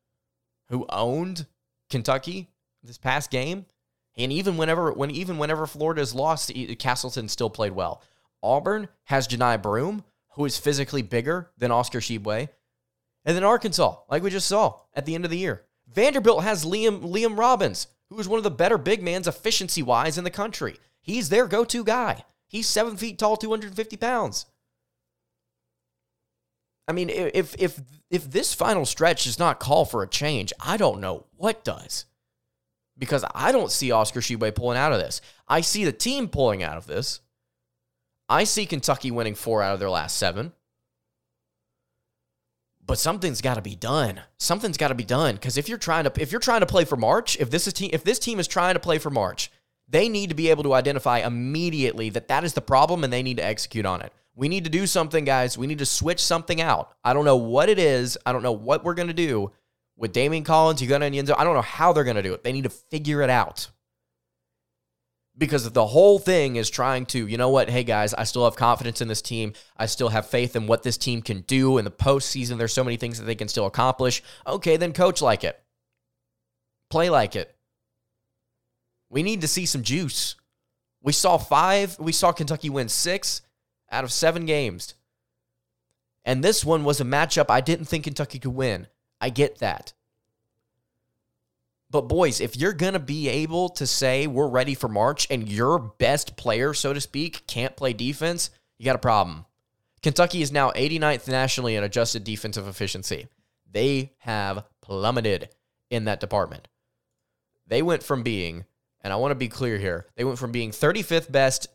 who 0.69 0.87
owned 0.89 1.45
Kentucky 1.91 2.49
this 2.81 2.97
past 2.97 3.29
game. 3.29 3.67
And 4.17 4.33
even 4.33 4.57
whenever 4.57 4.91
when 4.91 5.11
even 5.11 5.37
whenever 5.37 5.67
Florida's 5.67 6.15
lost, 6.15 6.51
Castleton 6.79 7.29
still 7.29 7.51
played 7.51 7.73
well. 7.73 8.01
Auburn 8.41 8.87
has 9.03 9.27
Johni 9.27 9.61
Broom, 9.61 10.03
who 10.29 10.45
is 10.45 10.57
physically 10.57 11.03
bigger 11.03 11.51
than 11.59 11.69
Oscar 11.69 11.99
Tshiebwe. 11.99 12.49
And 13.23 13.37
then 13.37 13.43
Arkansas, 13.43 13.97
like 14.09 14.23
we 14.23 14.31
just 14.31 14.47
saw 14.47 14.79
at 14.95 15.05
the 15.05 15.13
end 15.13 15.25
of 15.25 15.29
the 15.29 15.37
year. 15.37 15.65
Vanderbilt 15.93 16.41
has 16.41 16.65
Liam 16.65 17.03
Liam 17.03 17.37
Robbins, 17.37 17.85
who 18.11 18.19
is 18.19 18.27
one 18.27 18.37
of 18.37 18.43
the 18.43 18.51
better 18.51 18.77
big 18.77 19.01
mans 19.01 19.25
efficiency 19.25 19.81
wise 19.81 20.17
in 20.17 20.25
the 20.25 20.29
country. 20.29 20.75
He's 21.01 21.29
their 21.29 21.47
go 21.47 21.63
to 21.63 21.83
guy. 21.83 22.25
He's 22.45 22.67
seven 22.67 22.97
feet 22.97 23.17
tall, 23.17 23.37
250 23.37 23.95
pounds. 23.95 24.45
I 26.89 26.91
mean, 26.91 27.09
if 27.09 27.55
if 27.57 27.79
if 28.09 28.29
this 28.29 28.53
final 28.53 28.85
stretch 28.85 29.23
does 29.23 29.39
not 29.39 29.61
call 29.61 29.85
for 29.85 30.03
a 30.03 30.09
change, 30.09 30.51
I 30.59 30.75
don't 30.75 30.99
know 30.99 31.25
what 31.37 31.63
does. 31.63 32.05
Because 32.97 33.23
I 33.33 33.53
don't 33.53 33.71
see 33.71 33.91
Oscar 33.91 34.19
Tshiebwe 34.19 34.53
pulling 34.55 34.77
out 34.77 34.91
of 34.91 34.99
this. 34.99 35.21
I 35.47 35.61
see 35.61 35.85
the 35.85 35.93
team 35.93 36.27
pulling 36.27 36.61
out 36.61 36.77
of 36.77 36.87
this. 36.87 37.21
I 38.27 38.43
see 38.43 38.65
Kentucky 38.65 39.09
winning 39.09 39.35
four 39.35 39.61
out 39.61 39.73
of 39.73 39.79
their 39.79 39.89
last 39.89 40.17
seven. 40.17 40.51
But 42.85 42.97
something's 42.97 43.41
got 43.41 43.55
to 43.55 43.61
be 43.61 43.75
done. 43.75 44.21
Something's 44.37 44.77
got 44.77 44.89
to 44.89 44.95
be 44.95 45.05
done 45.05 45.35
because 45.35 45.57
if 45.57 45.69
you're 45.69 45.77
trying 45.77 46.03
to 46.05 46.11
if 46.19 46.31
you're 46.31 46.41
trying 46.41 46.61
to 46.61 46.65
play 46.65 46.83
for 46.83 46.97
March, 46.97 47.39
if 47.39 47.49
this 47.49 47.67
is 47.67 47.73
team 47.73 47.91
if 47.93 48.03
this 48.03 48.19
team 48.19 48.39
is 48.39 48.47
trying 48.47 48.73
to 48.73 48.79
play 48.79 48.97
for 48.97 49.09
March, 49.09 49.51
they 49.87 50.09
need 50.09 50.29
to 50.29 50.35
be 50.35 50.49
able 50.49 50.63
to 50.63 50.73
identify 50.73 51.19
immediately 51.19 52.09
that 52.09 52.27
that 52.29 52.43
is 52.43 52.53
the 52.53 52.61
problem 52.61 53.03
and 53.03 53.11
they 53.11 53.23
need 53.23 53.37
to 53.37 53.45
execute 53.45 53.85
on 53.85 54.01
it. 54.01 54.11
We 54.35 54.47
need 54.47 54.63
to 54.63 54.69
do 54.69 54.87
something, 54.87 55.25
guys. 55.25 55.57
We 55.57 55.67
need 55.67 55.79
to 55.79 55.85
switch 55.85 56.23
something 56.23 56.61
out. 56.61 56.93
I 57.03 57.13
don't 57.13 57.25
know 57.25 57.35
what 57.35 57.69
it 57.69 57.77
is. 57.77 58.17
I 58.25 58.31
don't 58.31 58.43
know 58.43 58.53
what 58.53 58.83
we're 58.83 58.93
to 59.09 59.13
do 59.13 59.51
with 59.97 60.13
Daimion 60.13 60.45
Collins, 60.45 60.81
Ugonna, 60.81 61.11
Onyenso. 61.11 61.35
I 61.37 61.43
don't 61.43 61.53
know 61.53 61.61
how 61.61 61.93
they're 61.93 62.05
to 62.15 62.23
do 62.23 62.33
it. 62.33 62.43
They 62.43 62.53
need 62.53 62.63
to 62.63 62.69
figure 62.69 63.21
it 63.21 63.29
out. 63.29 63.69
Because 65.37 65.71
the 65.71 65.87
whole 65.87 66.19
thing 66.19 66.57
is 66.57 66.69
trying 66.69 67.05
to, 67.07 67.25
you 67.25 67.37
know 67.37 67.49
what? 67.49 67.69
Hey, 67.69 67.83
guys, 67.83 68.13
I 68.13 68.25
still 68.25 68.43
have 68.43 68.55
confidence 68.55 69.01
in 69.01 69.07
this 69.07 69.21
team. 69.21 69.53
I 69.77 69.85
still 69.85 70.09
have 70.09 70.27
faith 70.27 70.55
in 70.55 70.67
what 70.67 70.83
this 70.83 70.97
team 70.97 71.21
can 71.21 71.41
do 71.41 71.77
in 71.77 71.85
the 71.85 71.91
postseason. 71.91 72.57
There's 72.57 72.73
so 72.73 72.83
many 72.83 72.97
things 72.97 73.17
that 73.17 73.25
they 73.25 73.35
can 73.35 73.47
still 73.47 73.65
accomplish. 73.65 74.21
Okay, 74.45 74.75
then 74.77 74.91
coach 74.91 75.21
like 75.21 75.43
it, 75.43 75.59
play 76.89 77.09
like 77.09 77.35
it. 77.35 77.55
We 79.09 79.23
need 79.23 79.41
to 79.41 79.47
see 79.47 79.65
some 79.65 79.83
juice. 79.83 80.35
We 81.01 81.13
saw 81.13 81.37
five, 81.37 81.97
we 81.99 82.11
saw 82.11 82.31
Kentucky 82.31 82.69
win 82.69 82.89
six 82.89 83.41
out 83.89 84.03
of 84.03 84.11
seven 84.11 84.45
games. 84.45 84.95
And 86.23 86.43
this 86.43 86.63
one 86.63 86.83
was 86.83 87.01
a 87.01 87.05
matchup 87.05 87.47
I 87.49 87.61
didn't 87.61 87.85
think 87.85 88.03
Kentucky 88.03 88.37
could 88.37 88.53
win. 88.53 88.87
I 89.19 89.29
get 89.29 89.59
that. 89.59 89.93
But 91.91 92.07
boys, 92.07 92.39
if 92.39 92.55
you're 92.55 92.71
going 92.71 92.93
to 92.93 92.99
be 92.99 93.27
able 93.27 93.67
to 93.69 93.85
say 93.85 94.25
we're 94.25 94.47
ready 94.47 94.75
for 94.75 94.87
March 94.87 95.27
and 95.29 95.47
your 95.47 95.77
best 95.77 96.37
player, 96.37 96.73
so 96.73 96.93
to 96.93 97.01
speak, 97.01 97.45
can't 97.47 97.75
play 97.75 97.91
defense, 97.91 98.49
you 98.79 98.85
got 98.85 98.95
a 98.95 98.99
problem. 98.99 99.45
Kentucky 100.01 100.41
is 100.41 100.53
now 100.53 100.71
89th 100.71 101.27
nationally 101.27 101.75
in 101.75 101.83
adjusted 101.83 102.23
defensive 102.23 102.67
efficiency. 102.67 103.27
They 103.69 104.13
have 104.19 104.63
plummeted 104.81 105.49
in 105.89 106.05
that 106.05 106.21
department. 106.21 106.69
They 107.67 107.81
went 107.81 108.03
from 108.03 108.23
being, 108.23 108.65
and 109.01 109.11
I 109.11 109.17
want 109.17 109.31
to 109.31 109.35
be 109.35 109.49
clear 109.49 109.77
here, 109.77 110.07
they 110.15 110.23
went 110.23 110.39
from 110.39 110.53
being 110.53 110.71
35th 110.71 111.29
best 111.29 111.67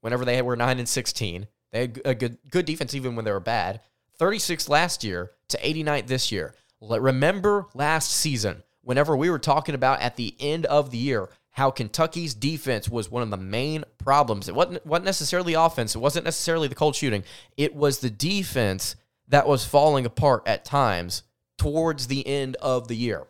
whenever 0.00 0.24
they 0.24 0.40
were 0.40 0.56
9 0.56 0.78
and 0.78 0.88
16 0.88 1.48
they 1.74 1.80
had 1.80 2.00
a 2.04 2.14
good 2.14 2.38
good 2.50 2.66
defense 2.66 2.94
even 2.94 3.16
when 3.16 3.24
they 3.24 3.32
were 3.32 3.40
bad. 3.40 3.80
36 4.16 4.68
last 4.68 5.02
year 5.02 5.32
to 5.48 5.58
89 5.60 6.06
this 6.06 6.30
year. 6.30 6.54
Remember 6.80 7.66
last 7.74 8.12
season, 8.12 8.62
whenever 8.84 9.16
we 9.16 9.30
were 9.30 9.38
talking 9.38 9.74
about 9.74 10.00
at 10.00 10.16
the 10.16 10.34
end 10.38 10.66
of 10.66 10.90
the 10.90 10.98
year 10.98 11.28
how 11.50 11.70
Kentucky's 11.70 12.34
defense 12.34 12.88
was 12.88 13.10
one 13.10 13.22
of 13.22 13.30
the 13.30 13.36
main 13.36 13.84
problems. 13.98 14.48
It 14.48 14.54
wasn't, 14.54 14.84
wasn't 14.84 15.04
necessarily 15.04 15.54
offense, 15.54 15.94
it 15.94 16.00
wasn't 16.00 16.24
necessarily 16.24 16.68
the 16.68 16.74
cold 16.74 16.96
shooting. 16.96 17.24
It 17.56 17.74
was 17.74 18.00
the 18.00 18.10
defense 18.10 18.96
that 19.28 19.46
was 19.46 19.64
falling 19.64 20.04
apart 20.04 20.42
at 20.46 20.64
times 20.64 21.22
towards 21.56 22.08
the 22.08 22.26
end 22.26 22.56
of 22.56 22.88
the 22.88 22.96
year. 22.96 23.26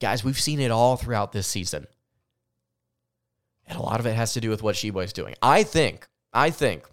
Guys, 0.00 0.24
we've 0.24 0.40
seen 0.40 0.60
it 0.60 0.70
all 0.70 0.96
throughout 0.96 1.32
this 1.32 1.46
season. 1.46 1.86
And 3.66 3.78
a 3.78 3.82
lot 3.82 4.00
of 4.00 4.06
it 4.06 4.14
has 4.14 4.32
to 4.32 4.40
do 4.40 4.50
with 4.50 4.62
what 4.62 4.74
Tshiebwe's 4.74 5.12
doing. 5.12 5.34
I 5.40 5.62
think, 5.62 6.08
I 6.32 6.50
think 6.50 6.84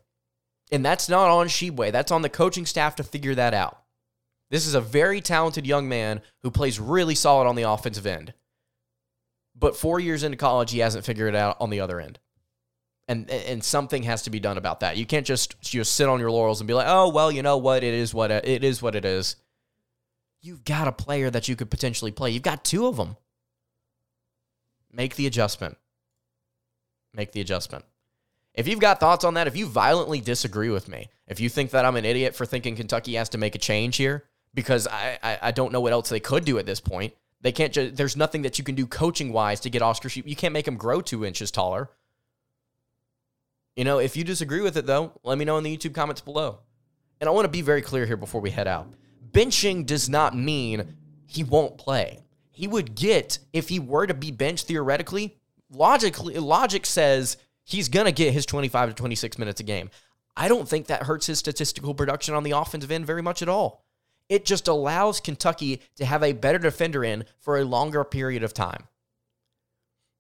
and 0.72 0.84
that's 0.84 1.10
not 1.10 1.30
on 1.30 1.48
Tshiebwe, 1.48 1.92
That's 1.92 2.12
on 2.12 2.22
the 2.22 2.30
coaching 2.30 2.66
staff 2.66 2.96
to 2.98 3.04
figure 3.04 3.36
that 3.36 3.54
out. 3.54 3.82
This 4.50 4.66
is 4.66 4.76
a 4.76 4.82
very 4.82 5.20
talented 5.22 5.68
young 5.68 5.90
man 5.90 6.22
who 6.42 6.52
plays 6.52 6.80
really 6.80 7.16
solid 7.16 7.48
on 7.48 7.56
the 7.56 7.70
offensive 7.70 8.06
end. 8.06 8.34
But 9.56 9.76
four 9.76 10.00
years 10.00 10.24
into 10.24 10.38
college, 10.38 10.72
he 10.72 10.80
hasn't 10.80 11.06
figured 11.06 11.34
it 11.34 11.38
out 11.38 11.58
on 11.60 11.70
the 11.70 11.82
other 11.82 12.00
end. 12.00 12.20
And, 13.10 13.30
and 13.30 13.64
something 13.64 14.04
has 14.04 14.24
to 14.24 14.30
be 14.30 14.40
done 14.40 14.58
about 14.58 14.82
that. 14.82 14.98
You 14.98 15.06
can't 15.06 15.26
just 15.26 15.60
just 15.62 15.94
sit 15.94 16.10
on 16.10 16.20
your 16.20 16.32
laurels 16.32 16.60
and 16.60 16.68
be 16.68 16.74
like, 16.74 16.88
oh 16.90 17.10
well, 17.10 17.32
you 17.32 17.42
know 17.42 17.58
what? 17.58 17.84
It 17.84 17.94
is 17.94 18.14
what 18.14 18.32
it 18.32 18.64
is. 18.64 18.82
What 18.82 18.96
it 18.96 19.06
is. 19.06 19.38
You've 20.42 20.66
got 20.66 20.88
a 20.88 20.92
player 20.92 21.30
that 21.30 21.48
you 21.48 21.56
could 21.56 21.72
potentially 21.72 22.12
play. 22.12 22.32
You've 22.32 22.44
got 22.44 22.66
two 22.66 22.86
of 22.86 22.98
them. 22.98 23.16
Make 24.92 25.16
the 25.16 25.26
adjustment. 25.26 25.78
Make 27.14 27.32
the 27.32 27.42
adjustment. 27.42 27.86
If 28.54 28.68
you've 28.68 28.80
got 28.80 29.00
thoughts 29.00 29.24
on 29.24 29.36
that, 29.36 29.48
if 29.48 29.56
you 29.56 29.68
violently 29.68 30.20
disagree 30.20 30.70
with 30.70 30.88
me, 30.88 31.10
if 31.28 31.40
you 31.40 31.48
think 31.48 31.72
that 31.72 31.86
I'm 31.86 31.96
an 31.96 32.06
idiot 32.06 32.36
for 32.36 32.46
thinking 32.46 32.76
Kentucky 32.76 33.16
has 33.16 33.30
to 33.30 33.38
make 33.38 33.56
a 33.56 33.60
change 33.60 33.98
here, 33.98 34.26
because 34.58 34.88
I, 34.88 35.20
I, 35.22 35.38
I 35.44 35.52
don't 35.52 35.72
know 35.72 35.82
what 35.82 35.94
else 35.94 36.10
they 36.10 36.20
could 36.20 36.44
do 36.44 36.58
at 36.58 36.66
this 36.66 36.80
point. 36.80 37.14
They 37.42 37.52
can't. 37.52 37.72
Ju- 37.72 37.92
there's 37.92 38.18
nothing 38.18 38.42
that 38.42 38.58
you 38.58 38.64
can 38.64 38.74
do 38.74 38.88
coaching 38.88 39.32
wise 39.32 39.60
to 39.60 39.70
get 39.70 39.84
Oscar 39.84 40.10
Sheep. 40.10 40.28
You 40.28 40.36
can't 40.36 40.52
make 40.52 40.68
him 40.68 40.78
grow 40.78 41.00
two 41.00 41.24
inches 41.24 41.52
taller. 41.52 41.92
You 43.76 43.84
know, 43.84 44.00
if 44.00 44.18
you 44.18 44.24
disagree 44.24 44.62
with 44.62 44.76
it 44.76 44.88
though, 44.88 45.12
let 45.24 45.38
me 45.38 45.46
know 45.46 45.58
in 45.58 45.64
the 45.64 45.78
YouTube 45.78 45.94
comments 45.94 46.22
below. 46.22 46.62
And 47.22 47.30
I 47.30 47.32
want 47.34 47.46
to 47.46 47.52
be 47.52 47.62
very 47.62 47.84
clear 47.84 48.08
here 48.08 48.18
before 48.18 48.42
we 48.42 48.50
head 48.50 48.68
out. 48.68 48.88
Benching 49.32 49.86
does 49.86 50.10
not 50.10 50.36
mean 50.36 50.96
he 51.28 51.44
won't 51.44 51.78
play. 51.78 52.24
He 52.50 52.68
would 52.68 52.96
get 52.96 53.38
if 53.54 53.70
he 53.70 53.78
were 53.78 54.08
to 54.08 54.16
be 54.16 54.32
benched 54.32 54.66
theoretically. 54.66 55.38
Logically, 55.70 56.34
logic 56.40 56.88
says 56.88 57.38
he's 57.64 57.90
to 57.90 58.12
get 58.12 58.34
his 58.34 58.48
25 58.48 58.90
to 58.90 58.96
26 58.96 59.38
minutes 59.38 59.60
a 59.60 59.64
game. 59.64 59.92
I 60.36 60.48
don't 60.48 60.68
think 60.68 60.88
that 60.88 61.04
hurts 61.04 61.28
his 61.28 61.38
statistical 61.38 61.94
production 61.94 62.34
on 62.34 62.42
the 62.42 62.58
offensive 62.58 62.90
end 62.90 63.06
very 63.06 63.22
much 63.22 63.44
at 63.44 63.50
all. 63.50 63.84
It 64.30 64.46
just 64.46 64.68
allows 64.68 65.20
Kentucky 65.20 65.82
to 65.96 66.06
have 66.06 66.24
a 66.24 66.34
better 66.34 66.60
defender 66.60 67.04
in 67.04 67.26
for 67.40 67.58
a 67.58 67.64
longer 67.66 68.04
period 68.04 68.44
of 68.44 68.54
time. 68.54 68.88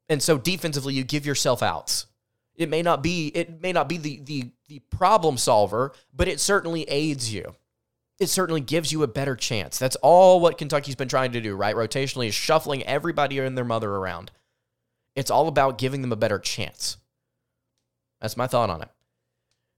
And 0.09 0.23
so 0.23 0.37
defensively, 0.37 0.93
you 0.93 1.03
give 1.03 1.25
yourself 1.25 1.61
outs. 1.61 2.05
It 2.55 2.69
may 2.69 2.81
not 2.81 3.03
be 3.03 3.27
it 3.27 3.61
may 3.61 3.71
not 3.71 3.89
be 3.89 3.97
the 3.97 4.19
the 4.23 4.51
the 4.67 4.79
problem 4.89 5.37
solver, 5.37 5.93
but 6.13 6.27
it 6.27 6.39
certainly 6.39 6.83
aids 6.83 7.33
you. 7.33 7.55
It 8.19 8.29
certainly 8.29 8.61
gives 8.61 8.91
you 8.91 9.03
a 9.03 9.07
better 9.07 9.35
chance. 9.35 9.77
That's 9.77 9.95
all 9.97 10.39
what 10.39 10.57
Kentucky's 10.57 10.95
been 10.95 11.07
trying 11.07 11.33
to 11.33 11.41
do, 11.41 11.55
right? 11.55 11.75
Rotationally 11.75 12.27
is 12.27 12.33
shuffling 12.33 12.81
everybody 12.83 13.37
and 13.37 13.55
their 13.55 13.63
mother 13.63 13.91
around. 13.91 14.31
It's 15.15 15.29
all 15.29 15.47
about 15.47 15.77
giving 15.77 16.01
them 16.01 16.11
a 16.11 16.15
better 16.15 16.39
chance. 16.39 16.97
That's 18.19 18.37
my 18.37 18.47
thought 18.47 18.71
on 18.71 18.81
it. 18.81 18.89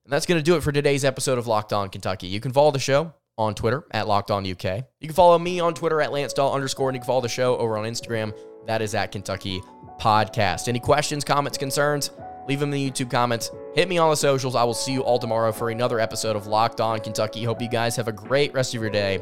And 0.05 0.13
that's 0.13 0.25
going 0.25 0.39
to 0.39 0.43
do 0.43 0.55
it 0.55 0.63
for 0.63 0.71
today's 0.71 1.03
episode 1.03 1.37
of 1.37 1.47
Locked 1.47 1.73
On 1.73 1.89
Kentucky. 1.89 2.27
You 2.27 2.39
can 2.39 2.53
follow 2.53 2.71
the 2.71 2.79
show 2.79 3.13
on 3.39 3.55
Twitter 3.55 3.85
at 3.91 4.07
Locked 4.07 4.29
On 4.29 4.45
UK. 4.45 4.83
You 4.99 5.07
can 5.07 5.13
follow 5.13 5.39
me 5.39 5.59
on 5.59 5.73
Twitter 5.73 6.01
at 6.01 6.11
Lance 6.11 6.33
Dawe 6.33 6.53
underscore, 6.53 6.89
and 6.89 6.95
you 6.95 6.99
can 6.99 7.07
follow 7.07 7.21
the 7.21 7.29
show 7.29 7.57
over 7.57 7.77
on 7.77 7.85
Instagram. 7.85 8.37
That 8.67 8.81
is 8.81 8.93
at 8.93 9.11
Kentucky 9.11 9.61
Podcast. 9.99 10.67
Any 10.67 10.79
questions, 10.79 11.23
comments, 11.23 11.57
concerns? 11.57 12.11
Leave 12.47 12.59
them 12.59 12.73
in 12.73 12.83
the 12.83 12.91
YouTube 12.91 13.09
comments. 13.09 13.49
Hit 13.75 13.87
me 13.87 13.97
on 13.97 14.09
the 14.09 14.17
socials. 14.17 14.55
I 14.55 14.63
will 14.63 14.73
see 14.73 14.91
you 14.91 15.01
all 15.01 15.19
tomorrow 15.19 15.51
for 15.51 15.69
another 15.69 15.99
episode 15.99 16.35
of 16.35 16.47
Locked 16.47 16.81
On 16.81 16.99
Kentucky. 16.99 17.43
Hope 17.43 17.61
you 17.61 17.69
guys 17.69 17.95
have 17.95 18.07
a 18.07 18.13
great 18.13 18.53
rest 18.53 18.75
of 18.75 18.81
your 18.81 18.91
day, 18.91 19.19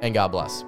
and 0.00 0.14
God 0.14 0.28
bless. 0.28 0.64